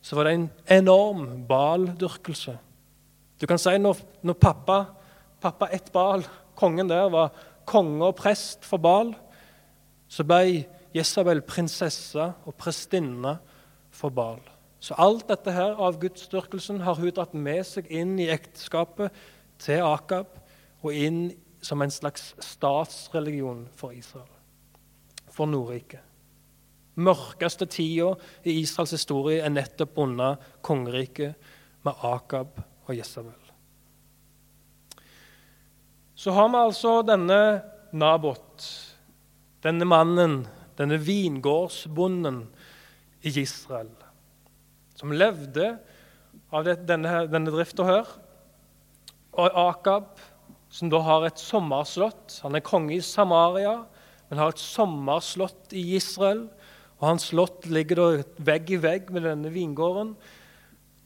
så 0.00 0.16
var 0.16 0.28
det 0.28 0.36
en 0.36 0.46
enorm 0.78 1.44
baldyrkelse. 1.48 2.56
Du 3.40 3.46
kan 3.46 3.60
si 3.60 3.76
når, 3.78 4.00
når 4.24 4.38
pappa, 4.40 4.78
pappa 5.40 5.68
ett 5.74 5.92
Bal, 5.92 6.24
kongen 6.56 6.88
der, 6.88 7.10
var 7.12 7.34
konge 7.68 8.08
og 8.08 8.16
prest 8.16 8.64
for 8.64 8.80
Bal, 8.80 9.12
så 10.08 10.24
ble 10.24 10.64
Jesabel 10.96 11.42
prinsesse 11.44 12.30
og 12.46 12.54
prestinne 12.56 13.36
for 13.92 14.14
Bal. 14.14 14.40
Så 14.80 14.96
alt 15.02 15.26
dette 15.28 15.52
her 15.52 15.76
av 15.82 15.98
gudsdyrkelsen 16.00 16.82
har 16.86 16.98
hun 17.00 17.12
dratt 17.12 17.34
med 17.34 17.64
seg 17.66 17.88
inn 17.90 18.14
i 18.22 18.30
ekteskapet 18.32 19.14
til 19.60 19.82
Akab 19.84 20.30
og 20.84 20.92
inn 20.94 21.30
som 21.64 21.82
en 21.82 21.92
slags 21.92 22.30
statsreligion 22.44 23.64
for 23.76 23.96
Israel, 23.96 24.30
for 25.32 25.50
Nordriket. 25.50 26.04
Mørkeste 26.96 27.66
tida 27.68 28.14
i 28.46 28.54
Israels 28.62 28.94
historie 28.94 29.42
er 29.44 29.52
nettopp 29.52 29.98
unna 30.00 30.30
kongeriket 30.64 31.34
med 31.84 32.06
Akab 32.06 32.62
og 32.86 32.96
Jesabel. 32.96 33.34
Så 36.16 36.32
har 36.32 36.48
vi 36.48 36.60
altså 36.62 37.00
denne 37.06 37.40
Nabot, 37.96 38.64
denne 39.64 39.86
mannen, 39.88 40.40
denne 40.78 40.98
vingårdsbonden 41.00 42.42
i 43.26 43.32
Israel, 43.40 43.92
som 44.96 45.12
levde 45.12 45.74
av 46.54 46.66
denne, 46.66 47.26
denne 47.30 47.52
drifta 47.52 47.86
her. 47.86 48.10
Og 49.36 49.58
Akab, 49.66 50.16
som 50.72 50.90
da 50.92 51.00
har 51.04 51.26
et 51.26 51.40
sommerslott. 51.40 52.40
Han 52.44 52.56
er 52.56 52.64
konge 52.64 52.96
i 52.96 53.04
Samaria, 53.04 53.78
men 54.28 54.40
har 54.40 54.54
et 54.54 54.62
sommerslott 54.62 55.74
i 55.76 55.84
Israel. 55.98 56.46
Og 56.96 57.10
hans 57.10 57.28
slott 57.30 57.68
ligger 57.68 58.00
da 58.00 58.08
vegg 58.48 58.72
i 58.72 58.80
vegg 58.80 59.12
med 59.12 59.26
denne 59.28 59.52
vingården. 59.52 60.14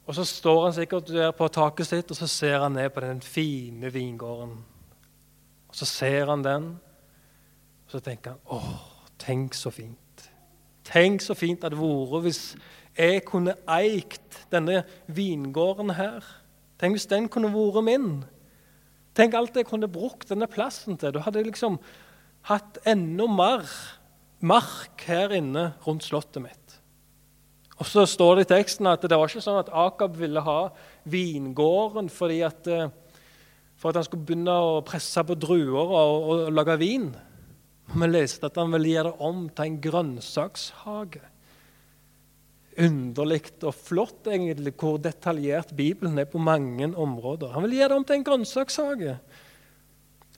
Og 0.05 0.15
så 0.17 0.25
står 0.25 0.63
han 0.63 0.73
sikkert 0.75 1.11
der 1.13 1.31
på 1.35 1.47
taket 1.53 1.87
sitt 1.87 2.11
og 2.11 2.17
så 2.17 2.27
ser 2.27 2.59
han 2.63 2.75
ned 2.75 2.89
på 2.93 3.03
den 3.03 3.21
fine 3.21 3.91
vingården. 3.93 4.55
Og 5.71 5.75
Så 5.75 5.85
ser 5.85 6.25
han 6.27 6.43
den, 6.43 6.79
og 7.85 7.91
så 7.91 7.99
tenker 7.99 8.31
han 8.31 8.39
åh, 8.45 8.75
tenk 9.17 9.53
så 9.53 9.71
fint. 9.71 9.97
Tenk 10.83 11.21
så 11.21 11.33
fint 11.33 11.61
det 11.61 11.71
hadde 11.71 11.79
vært 11.79 12.25
hvis 12.25 12.41
jeg 12.97 13.23
kunne 13.23 13.55
eikt 13.71 14.41
denne 14.51 14.83
vingården 15.07 15.93
her. 15.95 16.25
Tenk 16.81 16.97
hvis 16.97 17.07
den 17.07 17.29
kunne 17.31 17.53
vært 17.53 17.85
min. 17.87 18.09
Tenk 19.15 19.35
alt 19.35 19.55
jeg 19.55 19.67
kunne 19.69 19.91
brukt 19.91 20.29
denne 20.31 20.47
plassen 20.51 20.97
til. 20.97 21.13
Da 21.13 21.23
hadde 21.23 21.43
liksom 21.45 21.79
hatt 22.49 22.81
enda 22.87 23.27
mer 23.29 23.67
mark 24.41 25.03
her 25.07 25.31
inne 25.37 25.71
rundt 25.85 26.07
slottet 26.07 26.41
mitt. 26.43 26.60
Og 27.81 27.87
Så 27.89 28.05
står 28.05 28.35
det 28.37 28.45
i 28.45 28.51
teksten 28.51 28.85
at 28.91 29.01
det 29.01 29.17
var 29.17 29.31
ikke 29.31 29.41
sånn 29.41 29.63
at 29.63 29.71
Akab 29.73 30.13
ville 30.19 30.43
ha 30.45 30.59
vingården 31.09 32.11
fordi 32.13 32.43
at, 32.45 32.67
eh, 32.69 32.91
for 33.73 33.89
at 33.89 33.97
han 33.97 34.05
skulle 34.05 34.27
begynne 34.27 34.53
å 34.53 34.83
presse 34.85 35.23
på 35.25 35.33
druer 35.33 35.81
og, 35.81 36.27
og 36.29 36.51
lage 36.53 36.77
vin. 36.77 37.09
Vi 37.91 38.07
leste 38.07 38.45
at 38.47 38.59
han 38.61 38.69
ville 38.75 38.93
gjøre 38.93 39.09
det 39.09 39.27
om 39.27 39.47
til 39.49 39.65
en 39.65 39.79
grønnsakshage. 39.81 41.23
Underlig 42.85 43.41
og 43.65 43.73
flott 43.75 44.29
egentlig 44.29 44.75
hvor 44.79 45.01
detaljert 45.01 45.73
Bibelen 45.75 46.21
er 46.21 46.29
på 46.29 46.39
mange 46.39 46.93
områder. 46.93 47.51
Han 47.55 47.65
vil 47.65 47.79
gjøre 47.79 47.95
det 47.95 47.97
om 47.97 48.05
til 48.05 48.19
en 48.19 48.27
grønnsakshage. 48.29 49.17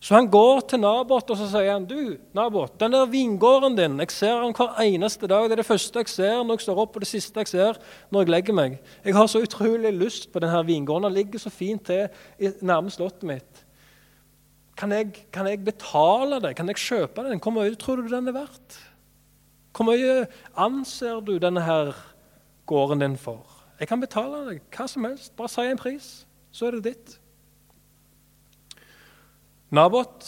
Så 0.03 0.17
han 0.17 0.27
går 0.27 0.65
til 0.67 0.81
Nabot 0.83 1.29
og 1.31 1.37
så 1.39 1.45
sier 1.47 1.69
han, 1.71 1.85
du, 1.87 2.17
Nabot, 2.35 2.73
den 2.81 2.91
der 2.91 3.07
vingården 3.07 3.77
din 3.77 4.01
jeg 4.03 4.11
ser 4.11 4.41
den 4.41 4.55
hver 4.57 4.81
eneste 4.83 5.29
dag. 5.31 5.45
Det 5.47 5.55
er 5.55 5.61
det 5.61 5.69
første 5.69 6.01
jeg 6.01 6.11
ser 6.11 6.41
når 6.43 6.57
jeg 6.57 6.65
står 6.65 6.81
opp, 6.83 6.97
og 6.97 7.05
det 7.05 7.07
siste 7.07 7.39
jeg 7.39 7.51
ser 7.53 7.79
når 8.11 8.25
jeg 8.25 8.33
legger 8.33 8.57
meg. 8.57 8.75
Jeg 9.05 9.15
har 9.15 9.29
så 9.31 9.39
utrolig 9.45 9.93
lyst 9.95 10.27
på 10.33 10.43
denne 10.43 10.59
vingården. 10.67 11.07
Den 11.07 11.15
ligger 11.21 11.39
så 11.39 11.53
fint 11.53 11.87
til 11.87 12.51
nærme 12.59 12.91
slottet 12.91 13.23
mitt. 13.29 13.63
Kan 14.75 14.91
jeg, 14.91 15.23
kan 15.31 15.47
jeg, 15.47 15.63
betale 15.63 16.41
det? 16.43 16.55
Kan 16.59 16.67
jeg 16.67 16.83
kjøpe 16.83 17.23
den? 17.23 17.39
Hvor 17.39 17.55
mye 17.55 17.79
tror 17.79 18.03
du 18.03 18.11
den 18.11 18.27
er 18.27 18.35
verdt? 18.35 18.79
Hvor 19.71 19.87
mye 19.87 20.25
anser 20.59 21.23
du 21.23 21.37
denne 21.39 21.63
her 21.63 21.95
gården 22.67 23.07
din 23.07 23.15
for? 23.15 23.47
Jeg 23.79 23.87
kan 23.87 24.03
betale 24.03 24.43
deg 24.49 24.63
hva 24.75 24.91
som 24.91 25.07
helst. 25.07 25.31
Bare 25.39 25.53
si 25.53 25.63
en 25.63 25.79
pris, 25.79 26.15
så 26.51 26.67
er 26.67 26.81
det 26.81 26.89
ditt. 26.91 27.19
Nabot 29.73 30.25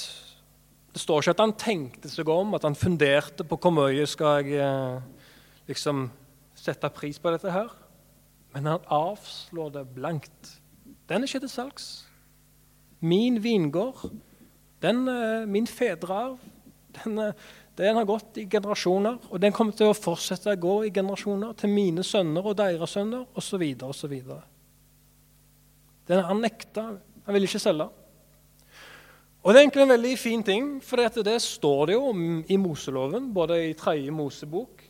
Det 0.94 1.02
står 1.02 1.22
ikke 1.22 1.34
at 1.36 1.42
han 1.44 1.54
tenkte 1.60 2.10
seg 2.10 2.30
om, 2.32 2.56
at 2.58 2.64
han 2.66 2.78
funderte 2.78 3.46
på 3.46 3.58
hvor 3.62 3.74
mye 3.76 4.06
skal 4.10 4.48
jeg 4.48 4.62
eh, 4.64 5.02
liksom 5.68 6.08
sette 6.58 6.90
pris 6.96 7.20
på 7.20 7.34
dette 7.34 7.52
her. 7.52 7.68
Men 8.56 8.70
han 8.72 8.86
avslår 8.88 9.74
det 9.76 9.84
blankt. 9.92 10.54
Den 11.10 11.22
er 11.22 11.28
ikke 11.28 11.44
til 11.44 11.52
salgs. 11.52 11.90
Min 13.04 13.42
vingård, 13.44 14.08
den 14.82 15.04
er 15.12 15.46
min 15.52 15.68
fedrearv. 15.68 16.40
Den, 16.96 17.20
den 17.76 18.00
har 18.00 18.08
gått 18.08 18.40
i 18.40 18.48
generasjoner, 18.48 19.20
og 19.28 19.42
den 19.44 19.52
kommer 19.52 19.76
til 19.76 19.92
å 19.92 19.98
fortsette 19.98 20.56
å 20.56 20.62
gå 20.64 20.78
i 20.88 20.94
generasjoner 20.96 21.52
til 21.60 21.74
mine 21.76 22.08
sønner 22.08 22.48
og 22.48 22.56
deres 22.56 22.96
sønner 22.96 23.28
osv. 23.36 23.68
osv. 23.84 24.16
Den 26.08 26.26
han 26.32 26.42
nekta. 26.42 26.88
Han 27.28 27.36
ville 27.36 27.52
ikke 27.52 27.60
selge. 27.60 27.92
Og 29.46 29.54
Det 29.54 29.60
er 29.60 29.62
egentlig 29.62 29.84
en 29.84 29.90
veldig 29.90 30.18
fin 30.18 30.44
ting, 30.44 30.84
for 30.84 30.98
det 30.98 31.42
står 31.42 31.86
det 31.86 31.94
jo 31.94 32.08
om 32.10 32.44
i 32.50 32.56
Moseloven, 32.58 33.34
både 33.34 33.70
i 33.70 33.74
tredje 33.74 34.12
Mosebok, 34.12 34.82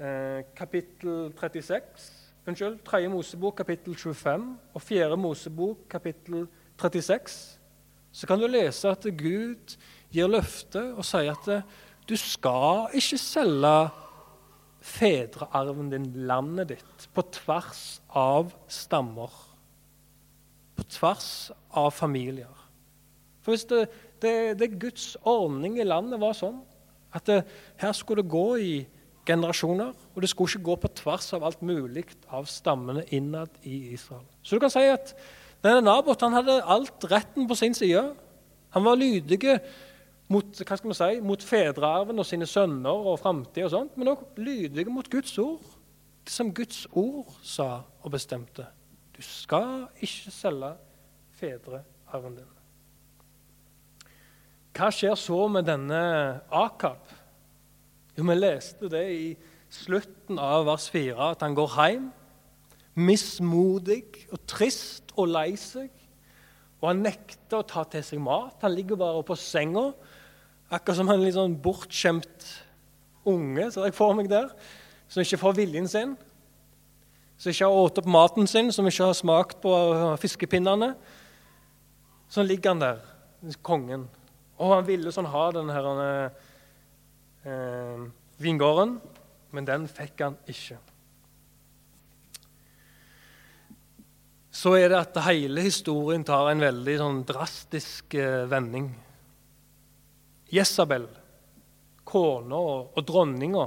eh, 0.00 0.42
kapittel 0.56 1.30
36 1.38 2.24
Unnskyld, 2.46 2.82
3. 2.84 3.08
Mosebok, 3.08 3.54
kapittel 3.56 3.94
25, 3.94 4.58
og 4.74 4.82
4. 4.82 5.16
Mosebok, 5.16 5.78
kapittel 5.88 6.48
36. 6.80 7.58
Så 8.12 8.26
kan 8.26 8.40
du 8.40 8.46
lese 8.46 8.88
at 8.88 9.06
Gud 9.18 9.76
gir 10.12 10.28
løfte 10.28 10.82
og 10.92 11.04
sier 11.04 11.32
at 11.32 11.62
du 12.08 12.16
skal 12.16 12.90
ikke 12.92 13.18
selge 13.18 13.88
fedrearven 14.84 15.88
din, 15.94 16.10
landet 16.28 16.74
ditt, 16.74 17.08
på 17.14 17.22
tvers 17.32 18.02
av 18.10 18.52
stammer. 18.68 19.32
På 20.76 20.82
tvers 20.82 21.50
av 21.70 21.90
familier. 21.96 22.63
For 23.44 23.52
hvis 23.52 23.66
det, 23.68 23.84
det, 24.24 24.34
det 24.58 24.74
Guds 24.80 25.14
ordning 25.20 25.76
i 25.78 25.86
landet 25.86 26.20
var 26.22 26.36
sånn 26.36 26.62
At 27.14 27.28
det, 27.28 27.42
her 27.78 27.92
skulle 27.94 28.24
det 28.24 28.32
gå 28.32 28.48
i 28.58 28.74
generasjoner, 29.24 29.92
og 29.94 30.20
det 30.20 30.28
skulle 30.28 30.50
ikke 30.50 30.66
gå 30.66 30.74
på 30.82 30.90
tvers 31.00 31.30
av 31.36 31.44
alt 31.46 31.62
mulig 31.64 32.04
av 32.28 32.48
stammene 32.50 33.06
innad 33.14 33.52
i 33.64 33.94
Israel. 33.94 34.24
Så 34.44 34.56
du 34.56 34.64
kan 34.64 34.72
si 34.72 34.82
at 34.90 35.14
denne 35.64 35.84
Nabot 35.84 36.20
han 36.20 36.34
hadde 36.36 36.58
alt 36.60 37.06
retten 37.08 37.46
på 37.48 37.56
sin 37.56 37.76
side. 37.76 38.02
Han 38.76 38.84
var 38.84 38.98
lydig 39.00 39.38
mot, 40.32 40.60
hva 40.60 40.76
si, 40.98 41.20
mot 41.24 41.46
fedrearven 41.46 42.20
og 42.20 42.28
sine 42.28 42.48
sønner 42.48 43.08
og 43.12 43.20
framtid, 43.22 43.64
og 43.64 43.72
sånt, 43.72 43.96
men 43.96 44.12
også 44.12 44.44
lydig 44.44 44.86
mot 44.92 45.08
Guds 45.10 45.38
ord. 45.40 45.62
Det 46.24 46.32
som 46.32 46.52
Guds 46.56 46.84
ord 46.92 47.32
sa 47.44 47.68
og 48.02 48.12
bestemte. 48.12 48.66
Du 49.14 49.22
skal 49.24 49.86
ikke 50.02 50.32
selge 50.34 50.74
fedrearven 51.38 52.40
din. 52.40 52.52
Hva 54.74 54.88
skjer 54.90 55.14
så 55.14 55.44
med 55.46 55.68
denne 55.68 55.98
Akab? 56.50 57.02
Jo, 58.16 58.24
vi 58.26 58.34
leste 58.34 58.88
det 58.90 59.04
i 59.14 59.26
slutten 59.70 60.38
av 60.42 60.66
vers 60.66 60.88
4, 60.90 61.14
at 61.14 61.42
han 61.46 61.54
går 61.54 61.76
hjem 61.78 62.08
mismodig 62.94 64.02
og 64.30 64.42
trist 64.50 65.14
og 65.18 65.30
lei 65.30 65.54
seg. 65.58 65.90
Og 66.82 66.88
han 66.90 67.02
nekter 67.06 67.60
å 67.60 67.66
ta 67.66 67.84
til 67.90 68.02
seg 68.06 68.22
mat. 68.22 68.58
Han 68.62 68.74
ligger 68.74 68.98
bare 68.98 69.22
på 69.26 69.36
senga, 69.38 69.88
akkurat 70.70 70.98
som 70.98 71.10
en 71.10 71.22
litt 71.22 71.36
sånn 71.36 71.56
bortskjemt 71.62 72.50
unge 73.30 73.70
så 73.72 73.86
jeg 73.86 73.96
får 73.96 74.16
meg 74.18 74.28
der, 74.30 74.50
som 75.08 75.22
ikke 75.22 75.40
får 75.40 75.56
viljen 75.58 75.86
sin. 75.90 76.16
Som 77.38 77.54
ikke 77.54 77.70
har 77.70 77.78
spist 77.86 78.02
opp 78.02 78.10
maten 78.10 78.50
sin, 78.50 78.74
som 78.74 78.86
ikke 78.90 79.08
har 79.10 79.16
smakt 79.18 79.62
på 79.62 79.72
fiskepinnene. 80.22 80.92
Sånn 82.30 82.50
ligger 82.50 82.74
han 82.74 82.82
der, 82.82 83.02
kongen. 83.62 84.06
Og 84.58 84.74
han 84.76 84.86
ville 84.86 85.12
sånn 85.14 85.30
ha 85.30 85.44
denne 85.54 85.74
her, 85.74 85.88
eh, 87.44 88.04
vingården, 88.42 88.98
men 89.54 89.66
den 89.68 89.88
fikk 89.90 90.22
han 90.22 90.36
ikke. 90.50 90.78
Så 94.54 94.76
er 94.78 94.92
det 94.92 95.00
at 95.00 95.18
hele 95.26 95.64
historien 95.64 96.22
tar 96.26 96.52
en 96.52 96.62
veldig 96.62 96.94
sånn 97.00 97.20
drastisk 97.26 98.14
eh, 98.14 98.44
vending. 98.50 98.86
Jesabel, 100.54 101.08
kona 102.06 102.60
og, 102.60 102.92
og 102.94 103.06
dronninga 103.08 103.64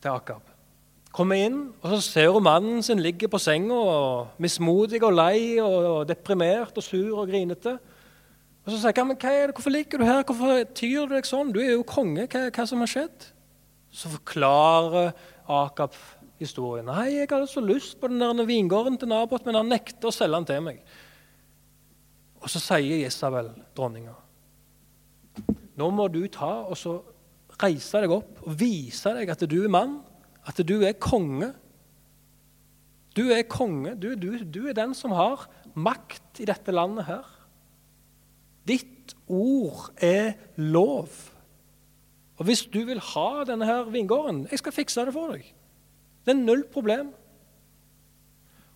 til 0.00 0.14
Akab, 0.14 0.54
kommer 1.16 1.40
inn, 1.40 1.58
og 1.82 1.92
så 1.92 2.00
ser 2.04 2.32
hun 2.32 2.44
mannen 2.44 2.80
sin 2.84 3.02
ligge 3.04 3.28
på 3.28 3.40
senga, 3.40 3.76
og 3.76 4.40
mismodig 4.40 5.02
og 5.04 5.14
lei 5.16 5.58
og, 5.60 5.76
og 5.90 6.00
deprimert 6.08 6.76
og 6.76 6.84
sur 6.84 7.20
og 7.22 7.28
grinete. 7.28 7.76
Og 8.66 8.72
Så 8.72 8.80
sier 8.82 8.98
han, 8.98 9.06
men 9.06 9.18
hva 9.22 9.30
er 9.30 9.46
det, 9.46 9.54
'Hvorfor 9.54 9.70
ligger 9.70 9.98
du 9.98 10.04
her? 10.04 10.24
Hvorfor 10.24 10.64
tyr 10.74 11.06
du 11.06 11.14
deg 11.14 11.24
sånn? 11.24 11.52
Du 11.52 11.60
er 11.60 11.72
jo 11.76 11.82
konge. 11.86 12.26
Hva, 12.26 12.50
hva 12.50 12.66
som 12.66 12.82
har 12.82 12.90
skjedd?' 12.90 13.30
Så 13.92 14.08
forklarer 14.10 15.12
Akab 15.48 15.94
historien. 16.40 16.84
'Nei, 16.84 17.14
jeg 17.14 17.28
hadde 17.30 17.46
så 17.46 17.60
lyst 17.60 18.00
på 18.00 18.08
den 18.08 18.18
der 18.18 18.44
vingården 18.44 18.98
til 18.98 19.08
Nabot, 19.08 19.46
men 19.46 19.54
han 19.54 19.68
nekter 19.68 20.08
å 20.08 20.14
selge 20.14 20.34
den 20.34 20.44
til 20.44 20.60
meg.' 20.60 20.82
Og 22.42 22.50
så 22.50 22.60
sier 22.60 23.04
Jesabel, 23.04 23.54
dronninga, 23.76 24.14
'Nå 25.76 25.90
må 25.90 26.08
du 26.08 26.26
ta 26.26 26.66
og 26.66 26.76
så 26.76 27.02
reise 27.62 28.00
deg 28.00 28.10
opp 28.10 28.42
og 28.42 28.58
vise 28.58 29.14
deg 29.14 29.30
at 29.30 29.48
du 29.48 29.62
er 29.62 29.68
mann, 29.68 30.00
at 30.46 30.56
du 30.56 30.82
er 30.82 30.92
konge.' 30.92 31.54
Du 33.16 33.30
er 33.32 33.46
konge. 33.48 33.94
Du, 33.96 34.14
du, 34.14 34.44
du 34.44 34.66
er 34.68 34.74
den 34.76 34.92
som 34.92 35.10
har 35.16 35.46
makt 35.72 36.42
i 36.44 36.44
dette 36.44 36.68
landet 36.68 37.06
her. 37.08 37.24
Ditt 38.66 39.14
ord 39.28 39.90
er 40.02 40.34
lov. 40.56 41.08
Og 42.36 42.44
hvis 42.44 42.66
du 42.66 42.82
vil 42.84 43.00
ha 43.00 43.44
denne 43.48 43.66
her 43.66 43.86
vingården, 43.90 44.46
jeg 44.50 44.58
skal 44.58 44.74
fikse 44.74 45.06
det 45.06 45.14
for 45.14 45.32
deg. 45.34 45.46
Det 46.26 46.34
er 46.34 46.42
null 46.42 46.64
problem. 46.72 47.12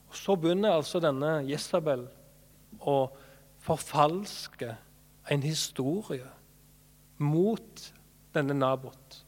Og 0.08 0.16
Så 0.16 0.36
begynner 0.36 0.78
altså 0.78 1.00
denne 1.02 1.40
Jesabel 1.46 2.06
å 2.80 3.10
forfalske 3.60 4.74
en 5.30 5.42
historie 5.42 6.26
mot 7.18 7.92
denne 8.34 8.54
Nabot 8.56 9.20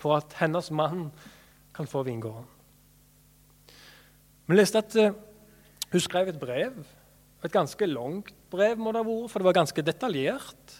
for 0.00 0.16
at 0.16 0.36
hennes 0.40 0.70
mann 0.70 1.08
kan 1.74 1.86
få 1.86 2.02
vingården. 2.02 2.46
Vi 4.46 4.56
leste 4.56 4.78
at 4.78 4.96
uh, 4.96 5.12
hun 5.92 6.00
skrev 6.00 6.28
et 6.28 6.40
brev. 6.40 6.78
Et 7.44 7.52
ganske 7.52 7.86
langt 7.88 8.34
brev, 8.52 8.76
må 8.76 8.92
det 8.92 9.00
ha 9.00 9.06
vært, 9.06 9.30
for 9.32 9.40
det 9.40 9.48
var 9.48 9.58
ganske 9.60 9.84
detaljert. 9.84 10.76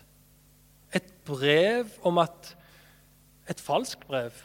Et 0.94 1.12
brev 1.24 1.92
om 2.06 2.20
at 2.22 2.56
Et 3.50 3.58
falskt 3.58 4.04
brev 4.06 4.36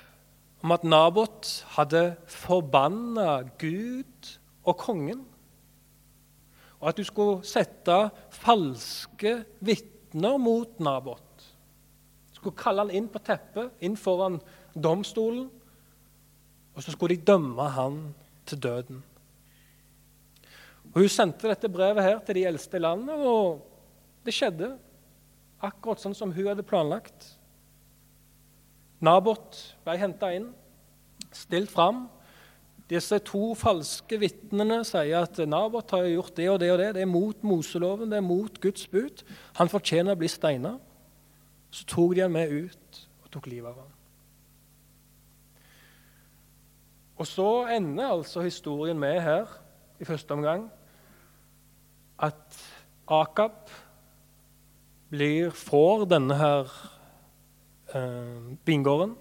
om 0.65 0.71
at 0.73 0.84
Nabot 0.84 1.49
hadde 1.75 2.15
forbanna 2.25 3.43
Gud 3.62 4.30
og 4.65 4.78
kongen. 4.82 5.19
Og 6.80 6.89
at 6.89 6.97
du 6.97 7.04
skulle 7.06 7.45
sette 7.45 7.97
falske 8.34 9.36
vitner 9.62 10.39
mot 10.41 10.80
Nabot. 10.82 11.45
Du 12.32 12.39
skulle 12.39 12.58
kalle 12.58 12.88
han 12.88 12.95
inn 12.97 13.12
på 13.12 13.21
teppet, 13.21 13.75
inn 13.86 13.93
foran 13.97 14.39
domstolen. 14.73 15.51
Og 16.73 16.82
så 16.82 16.95
skulle 16.95 17.13
de 17.13 17.28
dømme 17.30 17.69
han 17.78 18.01
til 18.49 18.63
døden. 18.65 19.04
Og 20.95 21.03
Hun 21.03 21.12
sendte 21.12 21.49
dette 21.51 21.67
brevet 21.67 22.05
her 22.05 22.21
til 22.23 22.38
de 22.39 22.45
eldste 22.47 22.79
i 22.79 22.84
landet, 22.84 23.19
og 23.19 23.60
det 24.23 24.34
skjedde 24.34 24.77
akkurat 25.60 25.99
sånn 25.99 26.15
som 26.15 26.31
hun 26.31 26.47
hadde 26.47 26.63
planlagt. 26.63 27.34
Nabot 29.03 29.58
ble 29.84 29.95
henta 29.99 30.29
inn, 30.31 30.53
stilt 31.36 31.73
fram. 31.73 32.05
Disse 32.88 33.17
to 33.27 33.49
falske 33.60 34.17
vitnene 34.21 34.79
sier 34.88 35.25
at 35.25 35.41
Nabot 35.49 35.91
har 35.97 36.08
gjort 36.08 36.38
det 36.38 36.47
og 36.53 36.62
det 36.63 36.71
og 36.71 36.79
det. 36.79 36.89
Det 36.95 37.03
er 37.03 37.12
mot 37.12 37.43
Moseloven, 37.43 38.13
det 38.13 38.21
er 38.21 38.25
mot 38.25 38.62
Guds 38.63 38.88
bud. 38.88 39.25
Han 39.60 39.71
fortjener 39.71 40.15
å 40.15 40.21
bli 40.21 40.31
steina. 40.31 40.77
Så 41.75 41.84
tok 41.91 42.15
de 42.15 42.23
han 42.23 42.31
med 42.31 42.55
ut 42.55 43.01
og 43.25 43.29
tok 43.36 43.51
livet 43.51 43.67
av 43.73 43.84
han. 43.84 43.91
Og 47.19 47.27
så 47.27 47.49
ender 47.75 48.13
altså 48.13 48.43
historien 48.45 48.99
med 48.99 49.19
her 49.23 49.51
i 49.99 50.08
første 50.08 50.36
omgang 50.36 50.69
at 52.17 52.60
Akab 53.12 53.69
blir, 55.12 55.51
får 55.54 56.06
denne 56.10 56.38
her 56.39 56.71
eh, 57.93 58.56
vingården. 58.65 59.15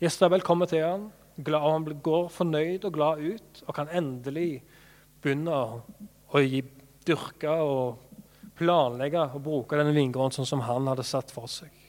Jesabel 0.00 0.42
kommer 0.42 0.66
til 0.70 0.82
glad, 1.44 1.60
og 1.60 1.72
han 1.72 2.00
går 2.02 2.28
fornøyd 2.32 2.86
og 2.88 2.94
glad 2.96 3.24
ut 3.24 3.62
og 3.66 3.74
kan 3.76 3.92
endelig 3.92 4.62
begynne 5.22 5.56
å 6.30 6.42
gi, 6.44 6.62
dyrke 7.06 7.52
og 7.64 8.10
planlegge 8.58 9.22
og 9.30 9.42
bruke 9.44 9.78
denne 9.78 9.96
vingården 9.96 10.34
sånn 10.36 10.48
som 10.48 10.64
han 10.66 10.88
hadde 10.90 11.06
satt 11.06 11.32
for 11.32 11.48
seg. 11.50 11.79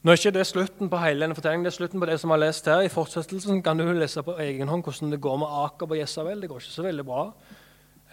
Nå 0.00 0.14
er 0.14 0.16
ikke 0.16 0.30
det 0.32 0.46
slutten 0.48 0.88
på 0.88 0.98
hele 1.02 1.20
denne 1.26 1.36
fortellingen, 1.36 1.66
det 1.66 1.74
er 1.74 1.76
slutten 1.76 2.00
på 2.00 2.06
det 2.08 2.14
som 2.22 2.30
vi 2.30 2.32
har 2.38 2.40
lest 2.40 2.68
her. 2.72 2.86
I 2.86 2.92
fortsettelsen 2.92 3.58
kan 3.60 3.76
du 3.76 3.84
lese 3.92 4.22
på 4.24 4.32
egen 4.40 4.70
hånd 4.72 4.86
hvordan 4.86 5.12
det 5.12 5.20
går 5.20 5.36
med 5.42 5.58
Akab 5.60 5.92
og 5.92 6.00
Jesabel. 6.00 6.40
Det 6.40 6.48
går 6.48 6.62
ikke 6.62 6.72
så 6.72 6.84
veldig 6.86 7.04
bra. 7.04 7.24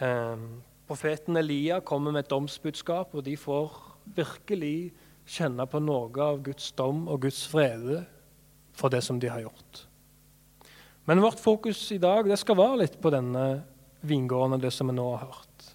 Eh, 0.04 0.44
profeten 0.90 1.40
Elia 1.40 1.80
kommer 1.80 2.12
med 2.12 2.26
et 2.26 2.34
domsbudskap, 2.34 3.16
og 3.16 3.24
de 3.24 3.38
får 3.40 3.80
virkelig 4.20 4.92
kjenne 5.28 5.64
på 5.72 5.80
noe 5.80 6.12
av 6.28 6.44
Guds 6.44 6.74
dom 6.76 7.06
og 7.08 7.24
Guds 7.24 7.46
frede 7.48 8.02
for 8.76 8.92
det 8.92 9.00
som 9.08 9.24
de 9.24 9.32
har 9.32 9.48
gjort. 9.48 9.86
Men 11.08 11.24
vårt 11.24 11.40
fokus 11.40 11.86
i 11.96 12.04
dag 12.04 12.28
det 12.28 12.36
skal 12.44 12.60
være 12.60 12.84
litt 12.84 13.00
på 13.00 13.16
denne 13.16 13.48
vingården 14.04 14.60
og 14.60 14.68
det 14.68 14.76
som 14.76 14.92
vi 14.92 15.00
nå 15.00 15.08
har 15.16 15.24
hørt. 15.24 15.74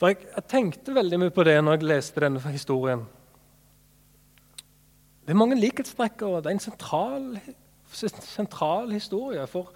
For 0.00 0.08
jeg, 0.08 0.24
jeg 0.24 0.48
tenkte 0.48 0.96
veldig 0.96 1.26
mye 1.26 1.36
på 1.36 1.44
det 1.44 1.60
når 1.60 1.76
jeg 1.76 1.90
leste 1.92 2.24
denne 2.24 2.40
historien. 2.48 3.04
Det 5.30 5.36
er 5.36 5.38
mange 5.38 5.60
likhetstrekk, 5.60 6.24
og 6.26 6.40
det 6.42 6.50
er 6.50 6.56
en 6.56 6.62
sentral, 6.64 7.26
sentral 7.94 8.88
historie. 8.90 9.44
For 9.46 9.68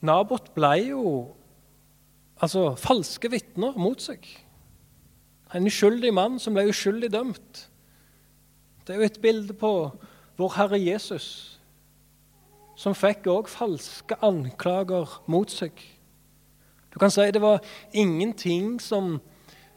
Nabot 0.00 0.46
ble 0.56 0.70
jo 0.86 1.02
altså, 2.40 2.70
falske 2.80 3.28
vitner 3.28 3.76
mot 3.76 4.00
seg. 4.00 4.24
En 5.52 5.68
uskyldig 5.68 6.14
mann 6.16 6.40
som 6.40 6.56
ble 6.56 6.64
uskyldig 6.72 7.12
dømt. 7.12 7.66
Det 8.86 8.96
er 8.96 9.02
jo 9.02 9.10
et 9.10 9.20
bilde 9.20 9.58
på 9.60 9.74
vår 10.40 10.56
Herre 10.56 10.80
Jesus, 10.80 11.28
som 12.80 12.96
fikk 12.96 13.28
òg 13.28 13.52
falske 13.52 14.16
anklager 14.24 15.20
mot 15.28 15.52
seg. 15.52 15.76
Du 16.88 16.96
kan 16.96 17.12
si 17.12 17.28
det 17.28 17.44
var 17.44 17.60
ingenting 17.92 18.78
som 18.80 19.18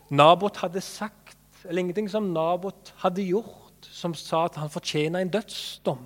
Nabot 0.07 0.63
hadde 0.63 0.79
sagt, 0.79 1.35
eller 1.67 1.83
ingenting 1.83 2.07
som 2.07 2.31
Nabot 2.31 2.95
hadde 3.03 3.27
gjort 3.27 3.66
som 3.91 4.13
sa 4.17 4.45
at 4.45 4.59
han 4.59 4.71
fortjener 4.71 5.23
en 5.23 5.33
dødsdom. 5.33 6.05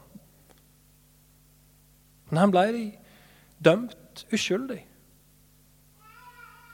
Men 2.30 2.40
han 2.40 2.54
ble 2.54 2.86
dømt 3.60 4.26
uskyldig. 4.32 4.80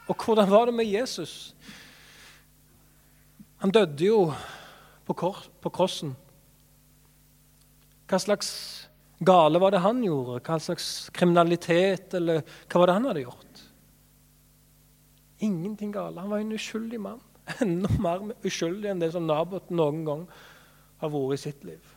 Og 0.07 0.15
hvordan 0.23 0.49
var 0.51 0.69
det 0.69 0.75
med 0.77 0.87
Jesus? 0.87 1.55
Han 3.57 3.73
døde 3.73 4.05
jo 4.05 4.19
på, 5.05 5.13
kor 5.13 5.41
på 5.61 5.71
krossen. 5.73 6.13
Hva 8.07 8.19
slags 8.21 8.49
gale 9.19 9.59
var 9.59 9.73
det 9.73 9.81
han 9.83 10.03
gjorde? 10.05 10.39
Hva 10.45 10.59
slags 10.61 11.09
kriminalitet, 11.15 12.13
eller 12.15 12.43
hva 12.69 12.81
var 12.81 12.87
det 12.87 12.97
han 12.99 13.09
hadde 13.09 13.25
gjort? 13.25 13.63
Ingenting 15.43 15.91
gale. 15.93 16.21
Han 16.21 16.31
var 16.31 16.43
en 16.43 16.53
uskyldig 16.55 17.01
mann. 17.01 17.23
Enda 17.63 17.89
mer 18.03 18.29
uskyldig 18.45 18.93
enn 18.93 19.01
det 19.01 19.11
som 19.15 19.27
Nabot 19.27 19.73
noen 19.73 20.05
gang 20.07 20.23
har 21.01 21.13
vært 21.13 21.37
i 21.37 21.41
sitt 21.41 21.63
liv. 21.67 21.93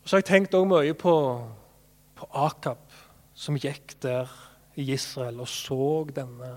Og 0.00 0.08
så 0.08 0.16
har 0.16 0.22
jeg 0.22 0.30
tenkt 0.30 0.56
også 0.56 0.70
mye 0.70 0.96
på, 0.98 1.14
på 2.18 2.28
Akab, 2.46 2.84
som 3.34 3.58
gikk 3.60 3.96
der 4.02 4.30
i 4.80 4.86
Israel 4.94 5.42
og 5.42 5.48
så 5.50 6.04
denne, 6.14 6.52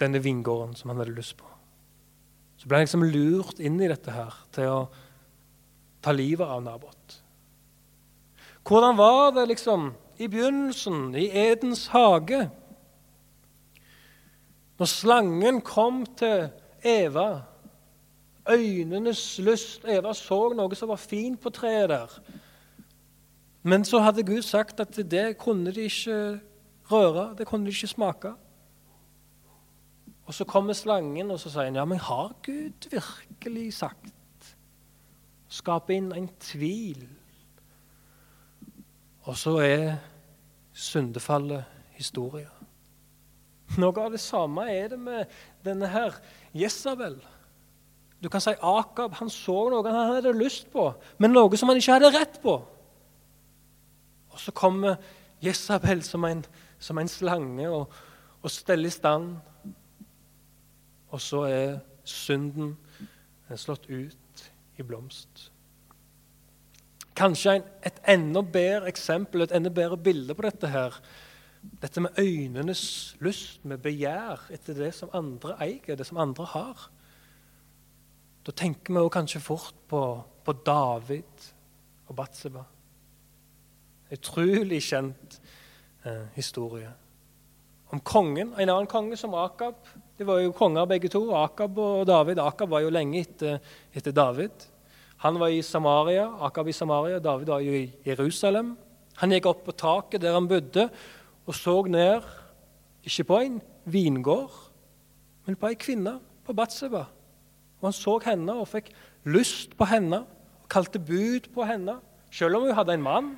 denne 0.00 0.22
vingården 0.22 0.76
som 0.78 0.92
han 0.92 1.02
hadde 1.02 1.16
lyst 1.16 1.36
på. 1.40 1.48
Så 2.56 2.68
ble 2.68 2.78
han 2.78 2.86
liksom 2.86 3.08
lurt 3.10 3.58
inn 3.58 3.80
i 3.82 3.90
dette 3.90 4.14
her 4.14 4.38
til 4.54 4.70
å 4.70 4.80
ta 6.02 6.14
livet 6.14 6.46
av 6.46 6.62
Nabot. 6.62 7.18
Hvordan 8.62 8.98
var 8.98 9.32
det 9.34 9.48
liksom 9.50 9.90
i 10.22 10.28
begynnelsen, 10.30 11.16
i 11.18 11.26
Edens 11.48 11.88
hage? 11.90 12.44
Når 14.78 14.90
slangen 14.90 15.58
kom 15.66 16.04
til 16.18 16.52
Eva, 16.84 17.42
øynenes 18.50 19.38
lyst 19.38 19.84
Eva 19.84 20.14
så 20.14 20.48
noe 20.54 20.76
som 20.78 20.90
var 20.90 21.00
fint 21.00 21.40
på 21.40 21.50
treet 21.54 21.90
der. 21.92 22.16
Men 23.62 23.84
så 23.84 24.00
hadde 24.02 24.26
Gud 24.26 24.42
sagt 24.42 24.80
at 24.80 24.96
det 24.96 25.38
kunne 25.38 25.70
de 25.70 25.86
ikke 25.86 26.40
røre, 26.90 27.34
det 27.38 27.46
kunne 27.46 27.66
de 27.66 27.70
ikke 27.70 27.86
smake. 27.86 28.32
Og 30.26 30.34
så 30.34 30.44
kommer 30.44 30.72
slangen 30.72 31.30
og 31.30 31.40
så 31.40 31.50
sier 31.50 31.68
han, 31.68 31.76
ja, 31.76 31.84
men 31.84 31.98
har 31.98 32.34
Gud 32.42 32.88
virkelig 32.90 33.72
sagt? 33.74 34.14
Skape 35.52 35.94
inn 35.94 36.12
en 36.16 36.30
tvil. 36.40 37.04
Og 39.28 39.36
så 39.36 39.58
er 39.62 39.86
syndefallet 40.72 41.64
historie. 41.98 42.48
Noe 43.78 44.04
av 44.04 44.12
det 44.12 44.20
samme 44.20 44.64
er 44.68 44.88
det 44.92 44.98
med 45.00 45.30
denne 45.64 45.88
her 45.88 46.16
Jesabel. 46.54 47.16
Du 48.22 48.28
kan 48.30 48.40
si 48.40 48.54
Akab 48.62 49.16
han 49.18 49.30
så 49.32 49.56
noe 49.72 49.90
han 49.90 50.14
hadde 50.14 50.34
lyst 50.36 50.68
på, 50.70 50.92
men 51.18 51.34
noe 51.34 51.58
som 51.58 51.72
han 51.72 51.80
ikke 51.80 51.96
hadde 51.96 52.12
rett 52.14 52.38
på. 52.42 52.58
Og 54.32 54.40
så 54.40 54.54
kommer 54.56 55.00
Jesabel 55.42 56.04
som 56.06 56.24
en, 56.24 56.44
som 56.78 56.98
en 56.98 57.10
slange 57.10 57.68
og, 57.68 57.90
og 58.42 58.50
steller 58.50 58.88
i 58.88 58.94
stand. 58.94 59.34
Og 61.12 61.20
så 61.20 61.42
er 61.48 61.80
synden 62.08 62.76
slått 63.56 63.88
ut 63.90 64.46
i 64.80 64.84
blomst. 64.86 65.48
Kanskje 67.18 67.58
en, 67.58 67.66
et 67.84 67.98
enda 68.08 68.40
bedre 68.40 68.88
eksempel, 68.88 69.44
et 69.44 69.52
enda 69.52 69.72
bedre 69.74 69.98
bilde 70.00 70.34
på 70.34 70.46
dette 70.46 70.70
her, 70.72 70.96
dette 71.62 72.00
med 72.00 72.18
øynenes 72.18 73.16
lyst, 73.20 73.64
med 73.64 73.82
begjær 73.82 74.48
etter 74.50 74.74
det 74.74 74.92
som 74.94 75.10
andre 75.14 75.54
eier, 75.62 75.96
det 75.96 76.06
som 76.06 76.18
andre 76.18 76.46
har. 76.54 76.88
Da 78.42 78.52
tenker 78.52 78.94
vi 78.94 79.08
kanskje 79.14 79.40
fort 79.40 79.74
på, 79.88 80.02
på 80.44 80.52
David 80.66 81.46
og 82.08 82.16
Batseba. 82.18 82.64
Utrolig 84.12 84.82
kjent 84.82 85.38
eh, 86.04 86.26
historie. 86.34 86.90
Om 87.92 88.00
kongen, 88.00 88.54
en 88.56 88.72
annen 88.72 88.90
konge 88.90 89.16
som 89.20 89.34
Akab. 89.38 89.86
De 90.18 90.26
var 90.26 90.40
jo 90.42 90.54
konger 90.56 90.88
begge 90.90 91.10
to, 91.12 91.26
Akab 91.36 91.78
og 91.78 92.06
David. 92.08 92.40
Akab 92.42 92.72
var 92.72 92.82
jo 92.82 92.92
lenge 92.92 93.20
etter, 93.20 93.60
etter 93.94 94.14
David. 94.16 94.66
Han 95.22 95.38
var 95.38 95.52
i 95.54 95.62
Samaria, 95.62 96.26
Akab 96.42 96.68
i 96.68 96.74
Samaria, 96.74 97.20
David 97.22 97.52
var 97.52 97.62
jo 97.62 97.74
i 97.78 97.86
Jerusalem. 98.06 98.74
Han 99.20 99.34
gikk 99.36 99.46
opp 99.46 99.66
på 99.68 99.74
taket 99.76 100.24
der 100.24 100.34
han 100.34 100.48
bodde, 100.50 100.88
og 101.46 101.54
så 101.54 101.74
ned 101.90 102.22
ikke 103.02 103.24
på 103.24 103.38
en 103.42 103.62
vingård, 103.84 104.52
men 105.46 105.56
på 105.58 105.72
ei 105.72 105.78
kvinne, 105.78 106.18
på 106.46 106.54
Batseba. 106.54 107.06
Og 107.80 107.88
Han 107.88 107.92
så 107.92 108.18
henne 108.24 108.54
og 108.54 108.68
fikk 108.70 108.92
lyst 109.24 109.76
på 109.78 109.86
henne 109.90 110.22
og 110.22 110.68
kalte 110.70 110.98
bud 111.02 111.50
på 111.54 111.66
henne, 111.66 111.98
selv 112.30 112.56
om 112.56 112.68
hun 112.68 112.74
hadde 112.74 112.94
en 112.94 113.02
mann, 113.02 113.32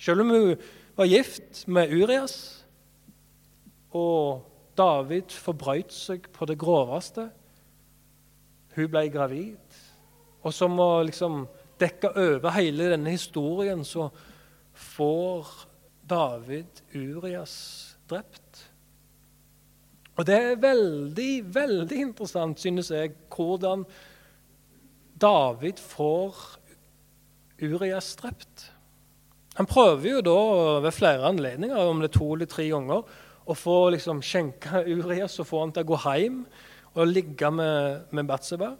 selv 0.00 0.20
om 0.20 0.30
hun 0.32 0.54
var 0.96 1.06
gift 1.06 1.68
med 1.68 1.92
Urias. 1.92 2.66
Og 3.90 4.44
David 4.78 5.34
forbrøt 5.34 5.92
seg 5.92 6.28
på 6.32 6.46
det 6.48 6.58
groveste. 6.58 7.28
Hun 8.76 8.90
ble 8.90 9.08
gravid. 9.12 9.78
Og 10.42 10.54
som 10.54 10.78
å 10.80 11.02
liksom 11.02 11.44
dekke 11.80 12.12
over 12.16 12.54
hele 12.56 12.92
denne 12.92 13.10
historien, 13.14 13.84
så 13.84 14.08
får 14.72 15.67
David 16.08 16.82
Urias 16.96 17.54
drept. 18.08 18.64
Og 20.18 20.26
det 20.26 20.34
er 20.34 20.62
veldig, 20.62 21.32
veldig 21.54 22.00
interessant, 22.08 22.58
synes 22.60 22.90
jeg, 22.90 23.12
hvordan 23.30 23.84
David 25.20 25.78
får 25.82 26.40
Urias 27.62 28.16
drept. 28.18 28.72
Han 29.58 29.66
prøver 29.66 30.10
jo 30.10 30.20
da 30.22 30.40
ved 30.84 30.94
flere 30.94 31.26
anledninger, 31.26 31.76
om 31.76 32.02
det 32.02 32.10
er 32.10 32.18
to 32.18 32.32
eller 32.34 32.50
tre 32.50 32.68
ganger, 32.70 33.06
å 33.48 33.54
få 33.56 33.78
liksom, 33.94 34.20
skjenke 34.22 34.84
Urias 34.86 35.38
og 35.40 35.48
få 35.48 35.62
han 35.64 35.72
til 35.74 35.86
å 35.86 35.90
gå 35.92 35.98
hjem 36.04 36.42
og 36.98 37.10
ligge 37.10 37.50
med, 37.50 38.10
med 38.14 38.28
Batseba. 38.28 38.74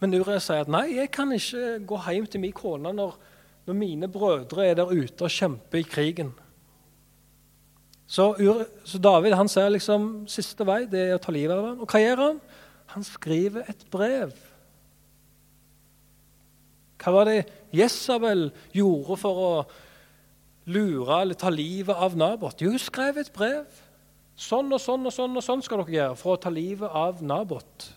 Men 0.00 0.14
Urias 0.18 0.48
sier 0.48 0.64
at 0.64 0.72
nei, 0.72 0.86
jeg 0.98 1.10
kan 1.14 1.32
ikke 1.34 1.78
gå 1.88 2.00
hjem 2.04 2.26
til 2.30 2.42
min 2.42 2.56
kone 2.56 2.92
når, 2.94 3.16
når 3.68 3.76
mine 3.76 4.08
brødre 4.08 4.66
er 4.66 4.78
der 4.78 4.88
ute 4.88 5.26
og 5.26 5.32
kjemper 5.32 5.82
i 5.82 5.86
krigen. 5.86 6.32
Så, 8.08 8.30
så 8.88 8.98
David 8.98 9.36
han 9.36 9.50
ser 9.52 9.68
liksom 9.74 10.24
siste 10.32 10.64
vei 10.64 10.86
det 10.88 11.02
er 11.04 11.18
å 11.18 11.20
ta 11.20 11.34
livet 11.34 11.52
av 11.52 11.66
ham. 11.66 11.82
Og 11.84 11.90
hva 11.92 12.00
gjør 12.00 12.22
han? 12.22 12.38
Han 12.94 13.04
skriver 13.04 13.68
et 13.68 13.84
brev. 13.92 14.32
Hva 16.98 17.12
var 17.14 17.28
det 17.28 17.42
Jesabel 17.76 18.48
gjorde 18.72 19.18
for 19.20 19.42
å 19.44 19.52
lure 20.72 21.20
eller 21.20 21.36
ta 21.36 21.52
livet 21.52 21.92
av 21.92 22.16
Nabot? 22.16 22.56
Jo, 22.64 22.72
hun 22.72 22.80
skrev 22.80 23.20
et 23.20 23.32
brev. 23.34 23.68
Sånn 24.38 24.72
og 24.72 24.80
sånn 24.80 25.04
og 25.04 25.12
sånn 25.12 25.36
og 25.36 25.44
sånn 25.44 25.62
skal 25.66 25.82
dere 25.82 25.98
gjøre 25.98 26.18
for 26.18 26.38
å 26.38 26.40
ta 26.40 26.52
livet 26.54 26.88
av 26.88 27.20
Nabot. 27.20 27.90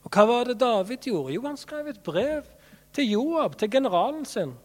Og 0.00 0.14
hva 0.14 0.24
var 0.24 0.48
det 0.48 0.62
David 0.62 1.10
gjorde? 1.10 1.36
Jo, 1.36 1.44
han 1.44 1.60
skrev 1.60 1.92
et 1.92 2.00
brev 2.06 2.48
til 2.98 3.12
Joab, 3.14 3.54
til 3.58 3.70
generalen 3.70 4.24
sin. 4.26 4.56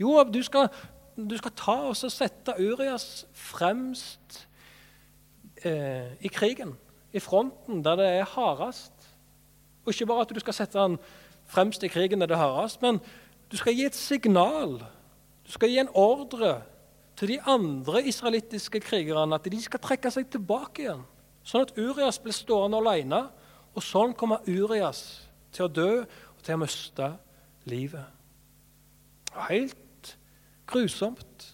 Joab, 0.00 0.32
du 0.34 0.42
skal, 0.42 0.68
du 1.16 1.36
skal 1.38 1.54
ta 1.58 1.76
og 1.90 1.96
sette 1.96 2.54
Urias 2.58 3.26
fremst 3.34 4.40
eh, 5.62 6.10
i 6.20 6.30
krigen, 6.30 6.74
i 7.12 7.22
fronten, 7.22 7.84
der 7.84 7.96
det 7.98 8.08
er 8.16 8.32
hardest. 8.34 8.92
Og 9.84 9.94
ikke 9.94 10.06
bare 10.10 10.26
at 10.26 10.34
du 10.34 10.40
skal 10.42 10.56
sette 10.56 10.78
han 10.78 10.98
fremst 11.48 11.82
i 11.86 11.90
krigen 11.90 12.20
der 12.20 12.30
det 12.30 12.36
er 12.36 12.42
hardest, 12.42 12.82
men 12.82 12.98
du 13.50 13.56
skal 13.56 13.78
gi 13.78 13.86
et 13.86 13.96
signal. 13.96 14.80
Du 15.46 15.54
skal 15.54 15.70
gi 15.70 15.78
en 15.78 15.94
ordre 15.94 16.62
til 17.16 17.28
de 17.28 17.40
andre 17.46 18.02
israelittiske 18.06 18.80
krigerne 18.80 19.38
at 19.38 19.46
de 19.46 19.62
skal 19.62 19.80
trekke 19.82 20.10
seg 20.10 20.28
tilbake 20.30 20.84
igjen, 20.84 21.06
sånn 21.42 21.64
at 21.66 21.78
Urias 21.78 22.18
blir 22.22 22.34
stående 22.34 22.78
alene 22.82 23.24
og 23.74 23.82
sånn 23.82 24.14
kommer 24.18 24.44
Urias 24.46 25.28
til 25.54 25.66
å 25.66 25.72
dø 25.72 25.92
til 26.48 26.56
å 26.56 26.62
miste 26.62 27.10
livet. 27.68 28.08
Helt 29.48 30.14
grusomt 30.68 31.50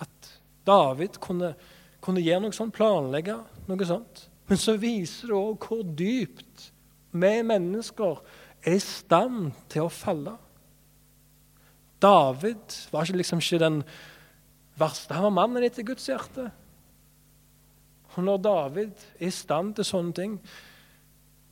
at 0.00 0.30
David 0.66 1.20
kunne, 1.22 1.52
kunne 2.00 2.24
gjøre 2.24 2.46
noe 2.46 2.56
sånt, 2.56 2.74
planlegge 2.76 3.36
noe 3.68 3.88
sånt. 3.88 4.26
Men 4.48 4.60
så 4.62 4.76
viser 4.80 5.30
det 5.30 5.36
òg 5.36 5.68
hvor 5.68 5.84
dypt 5.98 6.70
vi 7.16 7.32
mennesker 7.44 8.20
er 8.66 8.78
i 8.78 8.82
stand 8.82 9.52
til 9.72 9.86
å 9.86 9.92
falle. 9.92 10.36
David 12.02 12.76
var 12.92 13.06
ikke 13.06 13.20
liksom 13.20 13.42
ikke 13.42 13.62
den 13.62 13.80
verste. 14.78 15.16
Han 15.16 15.28
var 15.28 15.36
mannen 15.42 15.64
etter 15.66 15.86
Guds 15.86 16.08
hjerte. 16.08 16.50
Og 18.16 18.24
når 18.24 18.40
David 18.44 19.06
er 19.18 19.28
i 19.28 19.34
stand 19.34 19.76
til 19.76 19.88
sånne 19.88 20.16
ting, 20.16 20.36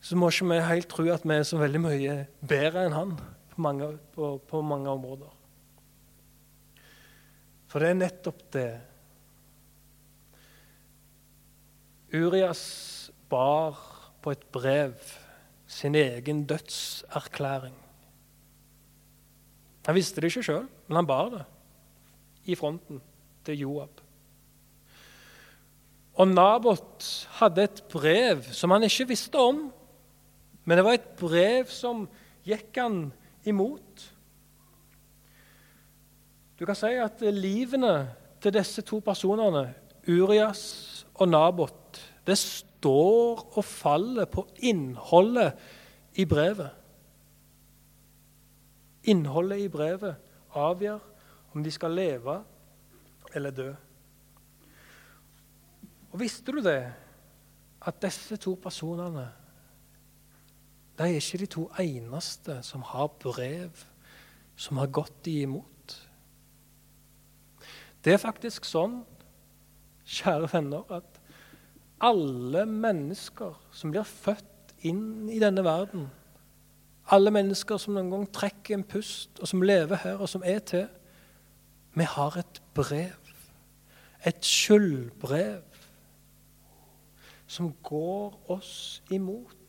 så 0.04 0.18
må 0.20 0.28
ikke 0.28 0.50
vi 0.50 0.60
helt 0.68 0.90
tro 0.92 1.06
at 1.08 1.22
vi 1.24 1.36
er 1.38 1.46
så 1.48 1.56
veldig 1.56 1.80
mye 1.80 2.16
bedre 2.44 2.84
enn 2.84 2.96
han 2.96 3.14
på 3.54 3.62
mange, 3.64 3.88
på, 4.12 4.34
på 4.44 4.60
mange 4.60 4.90
områder. 4.92 5.30
For 7.70 7.80
det 7.80 7.88
er 7.90 7.96
nettopp 8.02 8.42
det. 8.52 8.68
Urias 12.14 12.64
bar 13.32 13.80
på 14.22 14.34
et 14.34 14.44
brev 14.52 14.94
sin 15.66 15.96
egen 15.98 16.44
dødserklæring. 16.46 17.74
Han 19.86 19.96
visste 19.96 20.20
det 20.20 20.30
ikke 20.30 20.44
sjøl, 20.46 20.68
men 20.86 21.00
han 21.00 21.08
bar 21.08 21.32
det 21.32 21.44
i 22.44 22.54
fronten 22.60 23.00
til 23.44 23.64
Joab. 23.64 24.04
Og 26.14 26.28
Nabot 26.30 27.08
hadde 27.40 27.64
et 27.66 27.82
brev 27.90 28.44
som 28.54 28.70
han 28.70 28.86
ikke 28.86 29.08
visste 29.10 29.40
om. 29.40 29.64
Men 30.64 30.78
det 30.78 30.84
var 30.84 30.96
et 30.96 31.08
brev 31.20 31.68
som 31.72 32.06
gikk 32.44 32.76
han 32.80 33.06
imot. 33.44 34.04
Du 36.58 36.64
kan 36.66 36.78
si 36.78 36.92
at 37.00 37.20
livene 37.34 37.94
til 38.40 38.54
disse 38.54 38.84
to 38.86 39.00
personene, 39.04 39.72
Urias 40.08 41.04
og 41.14 41.28
Nabot, 41.28 42.00
det 42.24 42.36
står 42.38 43.42
og 43.56 43.64
faller 43.64 44.28
på 44.30 44.46
innholdet 44.64 45.52
i 46.20 46.24
brevet. 46.28 46.70
Innholdet 49.04 49.64
i 49.64 49.68
brevet 49.68 50.16
avgjør 50.56 51.00
om 51.54 51.64
de 51.64 51.72
skal 51.72 51.96
leve 51.96 52.38
eller 53.34 53.50
dø. 53.50 53.70
Og 56.12 56.20
Visste 56.20 56.52
du 56.52 56.60
det? 56.62 56.82
At 57.84 57.98
disse 58.00 58.36
to 58.40 58.54
personene 58.62 59.26
de 60.98 61.08
er 61.08 61.18
ikke 61.18 61.42
de 61.42 61.50
to 61.50 61.64
eneste 61.80 62.60
som 62.62 62.84
har 62.86 63.08
brev 63.22 63.84
som 64.56 64.78
har 64.78 64.90
gått 64.94 65.24
de 65.26 65.40
imot. 65.42 65.94
Det 68.04 68.14
er 68.14 68.22
faktisk 68.22 68.66
sånn, 68.68 69.00
kjære 70.04 70.50
venner, 70.52 70.84
at 70.92 71.20
alle 72.04 72.66
mennesker 72.68 73.56
som 73.74 73.94
blir 73.94 74.06
født 74.06 74.74
inn 74.84 75.30
i 75.32 75.40
denne 75.42 75.64
verden, 75.64 76.10
alle 77.12 77.32
mennesker 77.34 77.80
som 77.80 77.96
noen 77.96 78.12
gang 78.12 78.26
trekker 78.32 78.78
en 78.78 78.86
pust, 78.88 79.40
og 79.40 79.48
som 79.48 79.64
lever 79.64 80.00
her, 80.04 80.20
og 80.20 80.28
som 80.30 80.44
er 80.46 80.60
til, 80.64 80.86
vi 81.94 82.06
har 82.08 82.38
et 82.40 82.60
brev. 82.74 83.32
Et 84.24 84.46
skyldbrev 84.46 85.62
som 87.46 87.68
går 87.84 88.38
oss 88.50 89.02
imot. 89.12 89.63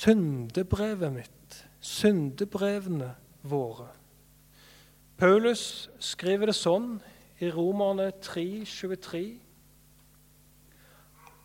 Syndebrevet 0.00 1.12
mitt, 1.12 1.56
syndebrevene 1.84 3.10
våre. 3.42 3.90
Paulus 5.20 5.90
skriver 6.00 6.48
det 6.48 6.56
sånn 6.56 6.94
i 7.44 7.50
Romerne 7.52 8.06
3, 8.24 8.44
23. 8.64 9.20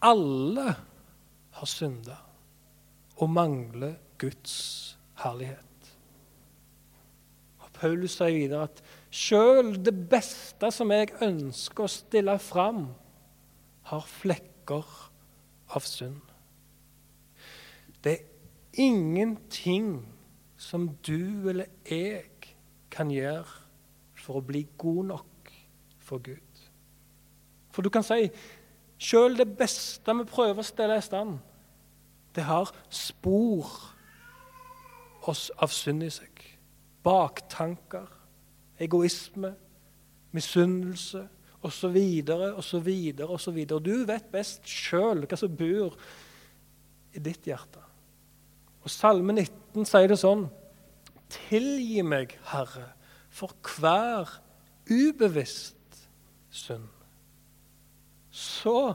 Alle 0.08 0.68
har 1.58 1.68
synda 1.68 2.16
og 3.20 3.32
mangler 3.36 3.98
Guds 4.24 4.56
herlighet. 5.20 5.90
Og 7.60 7.74
Paulus 7.76 8.16
sier 8.22 8.38
videre 8.38 8.70
at 8.70 8.80
Sjøl 9.16 9.74
det 9.84 9.96
beste 10.12 10.70
som 10.76 10.92
jeg 10.96 11.12
ønsker 11.24 11.86
å 11.86 11.92
stille 11.92 12.38
fram, 12.44 12.88
har 13.92 14.08
flekker 14.10 14.96
av 15.76 15.84
synd. 15.88 16.24
Det 18.00 18.16
er 18.16 18.35
ingenting 18.82 20.06
som 20.58 20.90
du 21.06 21.50
eller 21.50 21.72
jeg 21.90 22.56
kan 22.92 23.12
gjøre 23.12 23.48
for 24.26 24.40
å 24.40 24.46
bli 24.46 24.66
god 24.78 25.12
nok 25.12 25.52
for 26.00 26.24
Gud. 26.24 26.62
For 27.76 27.84
du 27.84 27.92
kan 27.92 28.06
si 28.06 28.30
sjøl 29.02 29.36
det 29.38 29.50
beste 29.60 30.16
vi 30.16 30.28
prøver 30.30 30.64
å 30.64 30.68
stelle 30.68 31.00
i 31.00 31.04
stand, 31.04 31.38
det 32.36 32.46
har 32.48 32.72
spor 32.92 33.68
av 35.26 35.72
synd 35.74 36.06
i 36.06 36.12
seg. 36.14 36.44
Baktanker 37.06 38.08
egoisme, 38.80 39.54
misunnelse 40.36 41.24
osv. 41.66 41.98
osv. 42.58 42.90
osv. 43.30 43.60
Du 43.82 43.96
vet 44.08 44.32
best 44.32 44.68
sjøl 44.68 45.26
hva 45.26 45.40
som 45.40 45.56
bor 45.56 45.96
i 47.16 47.24
ditt 47.24 47.48
hjerte. 47.48 47.85
Og 48.86 48.94
Salme 48.94 49.34
19 49.34 49.88
sier 49.90 50.12
det 50.12 50.20
sånn 50.22 50.46
Tilgi 51.50 52.04
meg, 52.06 52.36
Herre, 52.52 52.92
for 53.34 53.56
hver 53.76 54.30
ubevisst 54.86 56.06
synd. 56.54 56.86
Så 58.30 58.94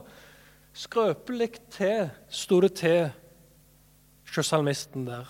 skrøpelig 0.77 1.57
til 1.75 2.07
sto 2.31 2.61
det 2.63 2.71
til 2.79 3.09
hos 4.31 4.47
salmisten 4.47 5.03
der. 5.09 5.27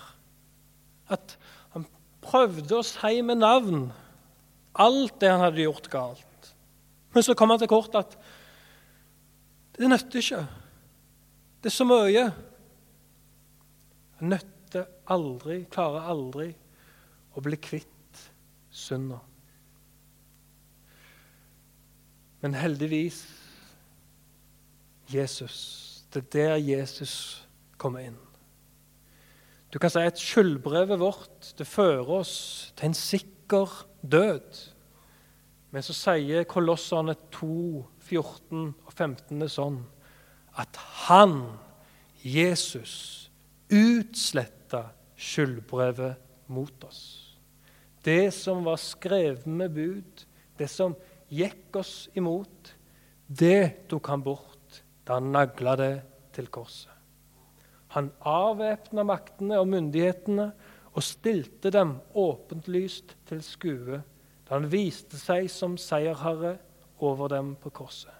At 1.10 1.36
han 1.74 1.88
prøvde 2.22 2.78
å 2.78 2.86
si 2.86 3.18
med 3.26 3.42
navn 3.42 3.88
alt 4.78 5.18
det 5.20 5.32
han 5.32 5.42
hadde 5.42 5.64
gjort 5.64 5.90
galt. 5.92 6.52
Men 7.12 7.26
så 7.26 7.34
kom 7.36 7.50
han 7.52 7.60
til 7.60 7.72
kort 7.72 7.98
at 7.98 8.14
det 9.76 9.90
nytter 9.90 10.22
ikke. 10.22 10.46
Det 11.62 11.70
er 11.70 11.74
så 11.74 11.86
mye. 11.88 12.24
Nøtter 14.22 14.51
aldri, 15.12 15.62
klarer 15.72 16.08
aldri 16.12 16.48
å 17.36 17.44
bli 17.44 17.58
kvitt 17.60 18.24
synda. 18.72 19.20
Men 22.42 22.58
heldigvis 22.58 23.22
Jesus. 25.12 26.04
Det 26.12 26.24
er 26.24 26.30
der 26.32 26.56
Jesus 26.56 27.46
kommer 27.78 28.02
inn. 28.04 28.18
Du 29.72 29.78
kan 29.80 29.90
si 29.90 30.02
at 30.04 30.20
skyldbrevet 30.20 31.00
vårt 31.00 31.52
det 31.58 31.66
fører 31.66 32.10
oss 32.18 32.34
til 32.76 32.90
en 32.90 32.96
sikker 32.96 33.86
død. 34.02 34.58
Men 35.72 35.84
så 35.86 35.96
sier 35.96 36.44
Kolosserne 36.44 37.14
2, 37.32 37.86
14 38.04 38.74
og 38.84 38.92
15 38.92 39.40
det 39.40 39.48
sånn 39.54 39.78
at 40.60 40.76
han, 41.06 41.38
Jesus, 42.20 43.30
utsletta 43.72 44.90
skyldbrevet 45.22 46.50
mot 46.52 46.84
oss. 46.84 47.02
Det 48.02 48.32
som 48.34 48.64
var 48.66 48.80
skrevet 48.82 49.46
med 49.46 49.74
bud, 49.74 50.24
det 50.58 50.68
som 50.70 50.96
gikk 51.32 51.76
oss 51.78 52.08
imot, 52.18 52.74
det 53.26 53.88
tok 53.88 54.10
han 54.10 54.24
bort 54.24 54.82
da 55.06 55.18
han 55.18 55.30
nagla 55.34 55.76
det 55.78 55.94
til 56.34 56.50
korset. 56.52 56.90
Han 57.92 58.08
avvæpna 58.24 59.04
maktene 59.04 59.58
og 59.60 59.68
myndighetene 59.68 60.48
og 60.92 61.04
stilte 61.04 61.70
dem 61.72 61.98
åpentlyst 62.18 63.14
til 63.28 63.42
skue 63.44 64.00
da 64.46 64.56
han 64.56 64.68
viste 64.72 65.18
seg 65.20 65.48
som 65.52 65.78
seierherre 65.80 66.56
over 67.02 67.32
dem 67.32 67.54
på 67.60 67.72
korset. 67.74 68.12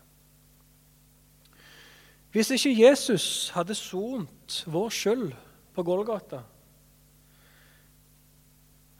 Hvis 2.32 2.50
ikke 2.54 2.72
Jesus 2.78 3.50
hadde 3.52 3.74
sont 3.76 4.62
vår 4.72 4.92
skyld 4.92 5.32
på 5.76 5.84
Golgata, 5.84 6.40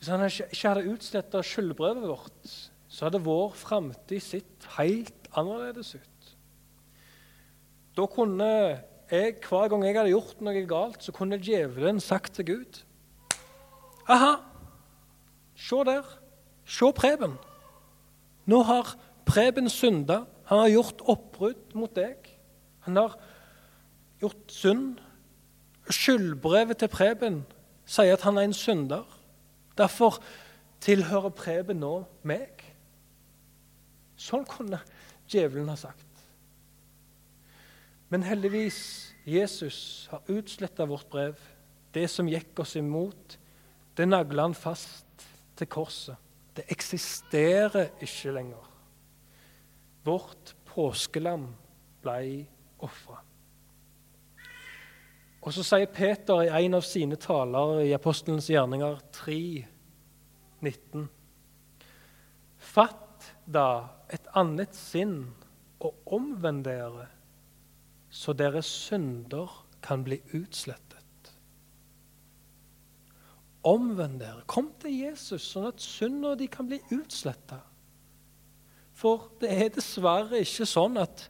hvis 0.02 0.08
han 0.10 0.24
ikke 0.26 0.66
hadde 0.66 0.88
utsletta 0.90 1.40
skyldbrevet 1.46 2.08
vårt, 2.10 2.54
så 2.90 3.04
hadde 3.06 3.20
vår 3.22 3.52
framtid 3.54 4.18
sett 4.18 4.64
helt 4.74 5.28
annerledes 5.38 5.92
ut. 5.94 6.32
Da 7.94 8.08
kunne 8.10 8.48
jeg, 9.12 9.36
hver 9.46 9.70
gang 9.70 9.86
jeg 9.86 9.94
hadde 10.00 10.10
gjort 10.10 10.42
noe 10.42 10.64
galt, 10.66 11.06
så 11.06 11.14
kunne 11.14 11.38
djevelen 11.38 12.02
sagt 12.02 12.34
til 12.34 12.48
Gud 12.50 12.82
Aha, 14.10 14.32
se 15.54 15.78
der. 15.86 16.10
Se 16.66 16.90
Preben. 16.98 17.38
Nå 18.50 18.64
har 18.66 18.96
Preben 19.22 19.70
synda. 19.70 20.24
Han 20.50 20.64
har 20.64 20.74
gjort 20.74 21.06
oppbrudd 21.06 21.78
mot 21.78 21.94
deg. 21.94 22.26
Han 22.90 22.98
har 22.98 23.14
gjort 24.18 24.50
synd. 24.50 24.98
Skyldbrevet 25.86 26.82
til 26.82 26.90
Preben 26.90 27.44
sier 27.86 28.18
at 28.18 28.26
han 28.26 28.42
er 28.42 28.50
en 28.50 28.62
synder. 28.66 29.06
Derfor 29.78 30.18
tilhører 30.82 31.32
Preben 31.36 31.80
nå 31.82 31.94
meg. 32.28 32.62
Sånn 34.18 34.44
kunne 34.48 34.82
djevelen 35.30 35.70
ha 35.72 35.76
sagt. 35.78 36.06
Men 38.12 38.26
heldigvis, 38.26 38.78
Jesus 39.24 40.08
har 40.12 40.26
utsletta 40.28 40.84
vårt 40.90 41.08
brev. 41.08 41.38
Det 41.94 42.04
som 42.10 42.28
gikk 42.28 42.58
oss 42.60 42.74
imot, 42.76 43.38
det 43.96 44.08
nagla 44.08 44.48
han 44.48 44.56
fast 44.56 45.26
til 45.56 45.70
korset. 45.72 46.16
Det 46.52 46.66
eksisterer 46.72 47.94
ikke 48.04 48.34
lenger. 48.36 48.68
Vårt 50.04 50.52
påskelam 50.68 51.46
blei 52.04 52.42
ofra. 52.82 53.22
Og 55.42 55.50
så 55.54 55.64
sier 55.66 55.90
Peter 55.90 56.44
i 56.44 56.50
en 56.64 56.78
av 56.78 56.84
sine 56.86 57.18
taler 57.18 57.80
i 57.82 57.94
Apostelens 57.96 58.46
gjerninger 58.50 59.00
3, 59.16 59.38
19. 60.62 61.08
Fatt 62.62 63.32
da 63.50 63.66
et 64.12 64.28
annet 64.38 64.76
sinn 64.78 65.16
og 65.82 66.14
omvend 66.14 66.62
dere, 66.68 67.08
så 68.12 68.34
deres 68.36 68.68
synder 68.70 69.50
kan 69.82 70.04
bli 70.06 70.20
utslettet. 70.36 71.32
Omvend 73.66 74.20
dere. 74.22 74.46
Kom 74.46 74.70
til 74.82 74.94
Jesus, 75.08 75.42
sånn 75.42 75.70
at 75.72 75.82
syndene 75.82 76.38
de 76.38 76.48
kan 76.50 76.70
bli 76.70 76.78
utsletta. 76.94 77.60
For 78.94 79.30
det 79.42 79.50
er 79.50 79.70
dessverre 79.74 80.42
ikke 80.42 80.66
sånn 80.68 80.98
at 81.02 81.26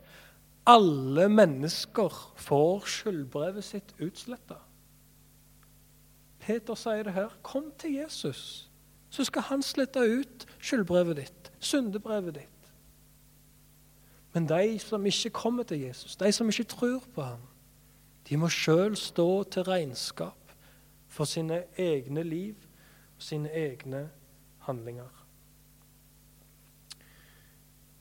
alle 0.66 1.28
mennesker 1.28 2.34
får 2.36 2.86
skyldbrevet 2.86 3.64
sitt 3.64 3.94
utsletta. 4.00 4.60
Peter 6.42 6.74
sier 6.74 7.06
det 7.06 7.14
her. 7.14 7.34
Kom 7.42 7.70
til 7.78 7.94
Jesus, 7.94 8.70
så 9.10 9.24
skal 9.24 9.42
han 9.42 9.62
slette 9.62 10.00
ut 10.00 10.46
skyldbrevet 10.58 11.16
ditt, 11.16 11.52
syndebrevet 11.58 12.34
ditt. 12.34 12.48
Men 14.32 14.48
de 14.48 14.78
som 14.78 15.06
ikke 15.06 15.30
kommer 15.30 15.62
til 15.62 15.80
Jesus, 15.80 16.16
de 16.16 16.32
som 16.32 16.48
ikke 16.48 16.64
tror 16.64 17.02
på 17.14 17.22
ham, 17.22 17.42
de 18.28 18.36
må 18.36 18.48
sjøl 18.48 18.96
stå 18.96 19.42
til 19.44 19.62
regnskap 19.62 20.54
for 21.08 21.24
sine 21.24 21.64
egne 21.76 22.22
liv 22.22 22.54
og 23.16 23.22
sine 23.22 23.50
egne 23.50 24.06
handlinger. 24.58 25.10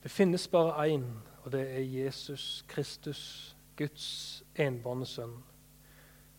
Det 0.04 0.12
finnes 0.12 0.48
bare 0.48 0.88
én, 0.88 1.04
og 1.44 1.52
det 1.52 1.62
er 1.76 1.80
Jesus 1.80 2.66
Kristus, 2.68 3.56
Guds 3.78 4.44
enbårne 4.56 5.06
sønn. 5.06 5.40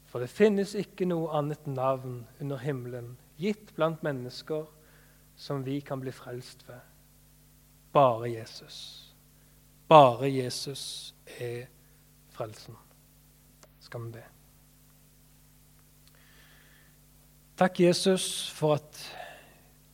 For 0.06 0.20
det 0.20 0.30
finnes 0.30 0.74
ikke 0.78 1.08
noe 1.08 1.32
annet 1.34 1.66
navn 1.66 2.26
under 2.40 2.60
himmelen 2.60 3.16
gitt 3.40 3.72
blant 3.74 4.02
mennesker 4.04 4.66
som 5.36 5.64
vi 5.64 5.80
kan 5.80 6.00
bli 6.00 6.12
frelst 6.12 6.66
ved. 6.68 6.80
Bare 7.92 8.30
Jesus. 8.30 8.76
Bare 9.88 10.28
Jesus 10.30 11.14
er 11.40 11.66
frelsen. 12.30 12.76
Skal 13.80 14.06
vi 14.06 14.12
be. 14.12 14.22
Takk, 17.56 17.80
Jesus, 17.80 18.50
for 18.50 18.74
at 18.74 19.02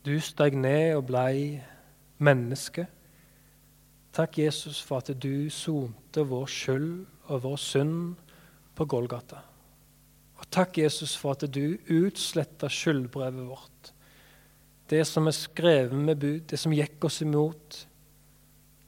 du 0.06 0.20
steg 0.20 0.54
ned 0.56 0.94
og 0.96 1.06
blei 1.06 1.58
menneske 2.18 2.86
Takk, 4.12 4.38
Jesus, 4.38 4.80
for 4.80 5.02
at 5.02 5.12
du 5.22 5.50
sonte 5.52 6.24
vår 6.26 6.48
skyld 6.50 7.06
og 7.28 7.42
vår 7.44 7.56
synd 7.60 8.16
på 8.74 8.86
Golgata. 8.88 9.42
Og 10.38 10.46
takk, 10.50 10.78
Jesus, 10.78 11.16
for 11.18 11.34
at 11.36 11.44
du 11.54 11.78
utsletta 11.90 12.70
skyldbrevet 12.70 13.48
vårt. 13.48 13.92
Det 14.88 15.04
som 15.06 15.26
er 15.28 15.36
skrevet 15.36 15.98
med 15.98 16.16
bud, 16.16 16.40
det 16.48 16.58
som 16.58 16.72
gikk 16.72 17.04
oss 17.04 17.20
imot, 17.22 17.82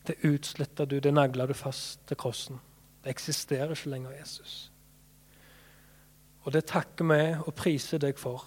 det 0.07 0.17
utsletta 0.25 0.87
du, 0.89 0.99
det 1.01 1.13
nagla 1.13 1.47
du 1.47 1.55
fast 1.55 2.01
til 2.09 2.17
krossen. 2.17 2.61
Det 3.05 3.13
eksisterer 3.13 3.75
ikke 3.75 3.93
lenger, 3.93 4.17
Jesus. 4.17 4.71
Og 6.45 6.55
det 6.55 6.65
takker 6.71 7.05
vi 7.05 7.21
og 7.37 7.55
priser 7.55 8.01
deg 8.01 8.19
for. 8.19 8.45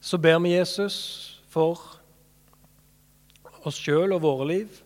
Så 0.00 0.18
ber 0.18 0.40
vi 0.42 0.56
Jesus 0.56 0.98
for 1.52 1.99
oss 3.66 3.78
sjøl 3.80 4.14
og 4.16 4.22
våre 4.24 4.46
liv, 4.48 4.80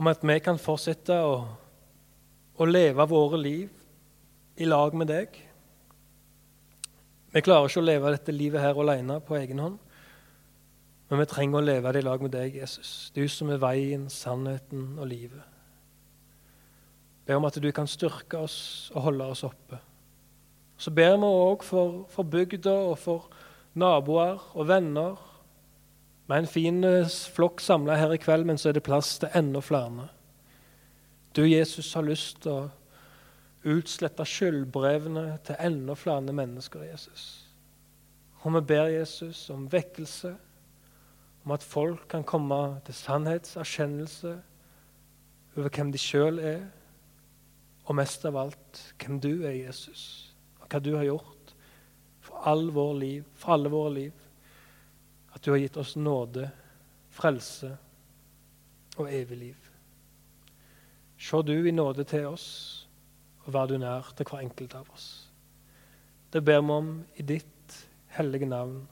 om 0.00 0.08
at 0.10 0.24
vi 0.24 0.38
kan 0.42 0.60
fortsette 0.60 1.14
å, 1.14 1.36
å 2.58 2.68
leve 2.68 3.06
våre 3.08 3.40
liv 3.40 4.60
i 4.60 4.68
lag 4.68 4.94
med 4.96 5.10
deg. 5.12 5.38
Vi 7.32 7.42
klarer 7.44 7.70
ikke 7.70 7.80
å 7.80 7.86
leve 7.86 8.12
dette 8.12 8.34
livet 8.34 8.60
her 8.60 8.78
alene 8.78 9.20
på 9.24 9.38
egen 9.38 9.62
hånd, 9.62 9.78
men 11.08 11.20
vi 11.20 11.28
trenger 11.28 11.60
å 11.60 11.64
leve 11.64 11.92
det 11.92 12.02
i 12.02 12.06
lag 12.06 12.22
med 12.24 12.32
deg, 12.32 12.58
Jesus, 12.60 13.12
du 13.16 13.24
som 13.28 13.50
er 13.52 13.60
veien, 13.60 14.08
sannheten 14.12 14.94
og 14.98 15.08
livet. 15.10 15.48
Be 17.26 17.36
om 17.36 17.46
at 17.46 17.58
du 17.62 17.68
kan 17.72 17.88
styrke 17.88 18.40
oss 18.42 18.90
og 18.96 19.06
holde 19.06 19.28
oss 19.34 19.44
oppe. 19.46 19.78
Så 20.80 20.90
ber 20.90 21.14
vi 21.20 21.28
òg 21.28 21.62
for, 21.62 22.02
for 22.10 22.26
bygda 22.26 22.72
og 22.88 22.96
for 22.98 23.28
naboer 23.78 24.40
og 24.56 24.66
venner 24.68 25.20
vi 26.26 26.34
er 26.34 26.42
en 26.42 26.50
fin 26.50 26.84
eh, 26.86 27.14
flokk 27.34 27.60
samla 27.60 27.96
her 27.98 28.14
i 28.14 28.20
kveld, 28.20 28.46
men 28.46 28.58
så 28.58 28.70
er 28.70 28.78
det 28.78 28.86
plass 28.86 29.16
til 29.18 29.32
enda 29.34 29.60
flere. 29.60 30.08
Du, 31.36 31.42
Jesus, 31.48 31.94
har 31.94 32.06
lyst 32.06 32.42
til 32.44 32.52
å 32.52 32.70
utslette 33.72 34.26
skyldbrevene 34.26 35.38
til 35.46 35.58
enda 35.62 35.96
flere 35.98 36.34
mennesker, 36.34 36.84
Jesus. 36.86 37.26
Og 38.42 38.56
vi 38.56 38.62
ber 38.72 38.90
Jesus 38.90 39.44
om 39.54 39.68
vekkelse, 39.70 40.32
om 41.44 41.54
at 41.54 41.66
folk 41.66 42.06
kan 42.10 42.24
komme 42.26 42.58
til 42.86 42.94
sannhetserkjennelse 42.94 44.36
over 45.56 45.68
hvem 45.74 45.90
de 45.92 46.00
sjøl 46.00 46.38
er, 46.38 46.62
og 47.84 47.98
mest 47.98 48.24
av 48.26 48.38
alt 48.38 48.82
hvem 49.02 49.18
du 49.22 49.32
er, 49.42 49.56
Jesus, 49.58 50.32
og 50.60 50.68
hva 50.70 50.80
du 50.82 50.92
har 50.96 51.06
gjort 51.08 51.54
for, 52.22 52.38
all 52.46 52.70
vår 52.74 52.92
liv, 52.98 53.24
for 53.34 53.56
alle 53.56 53.72
våre 53.72 53.94
liv. 53.94 54.21
At 55.42 55.46
du 55.46 55.50
har 55.50 55.58
gitt 55.58 55.76
oss 55.76 55.96
nåde, 55.98 56.44
frelse 57.10 57.72
og 58.94 59.08
evig 59.10 59.38
liv. 59.40 59.64
Se 61.18 61.40
du 61.42 61.66
i 61.66 61.72
nåde 61.74 62.04
til 62.06 62.28
oss, 62.30 62.46
og 63.42 63.50
vær 63.56 63.66
du 63.66 63.74
nær 63.74 64.12
til 64.14 64.30
hver 64.30 64.44
enkelt 64.46 64.78
av 64.78 64.94
oss. 64.94 65.08
Det 66.30 66.44
ber 66.46 66.62
vi 66.62 66.78
om 66.78 66.94
i 67.18 67.26
ditt 67.26 67.74
hellige 68.14 68.46
navn. 68.46 68.84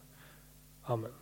Amen. 0.91 1.20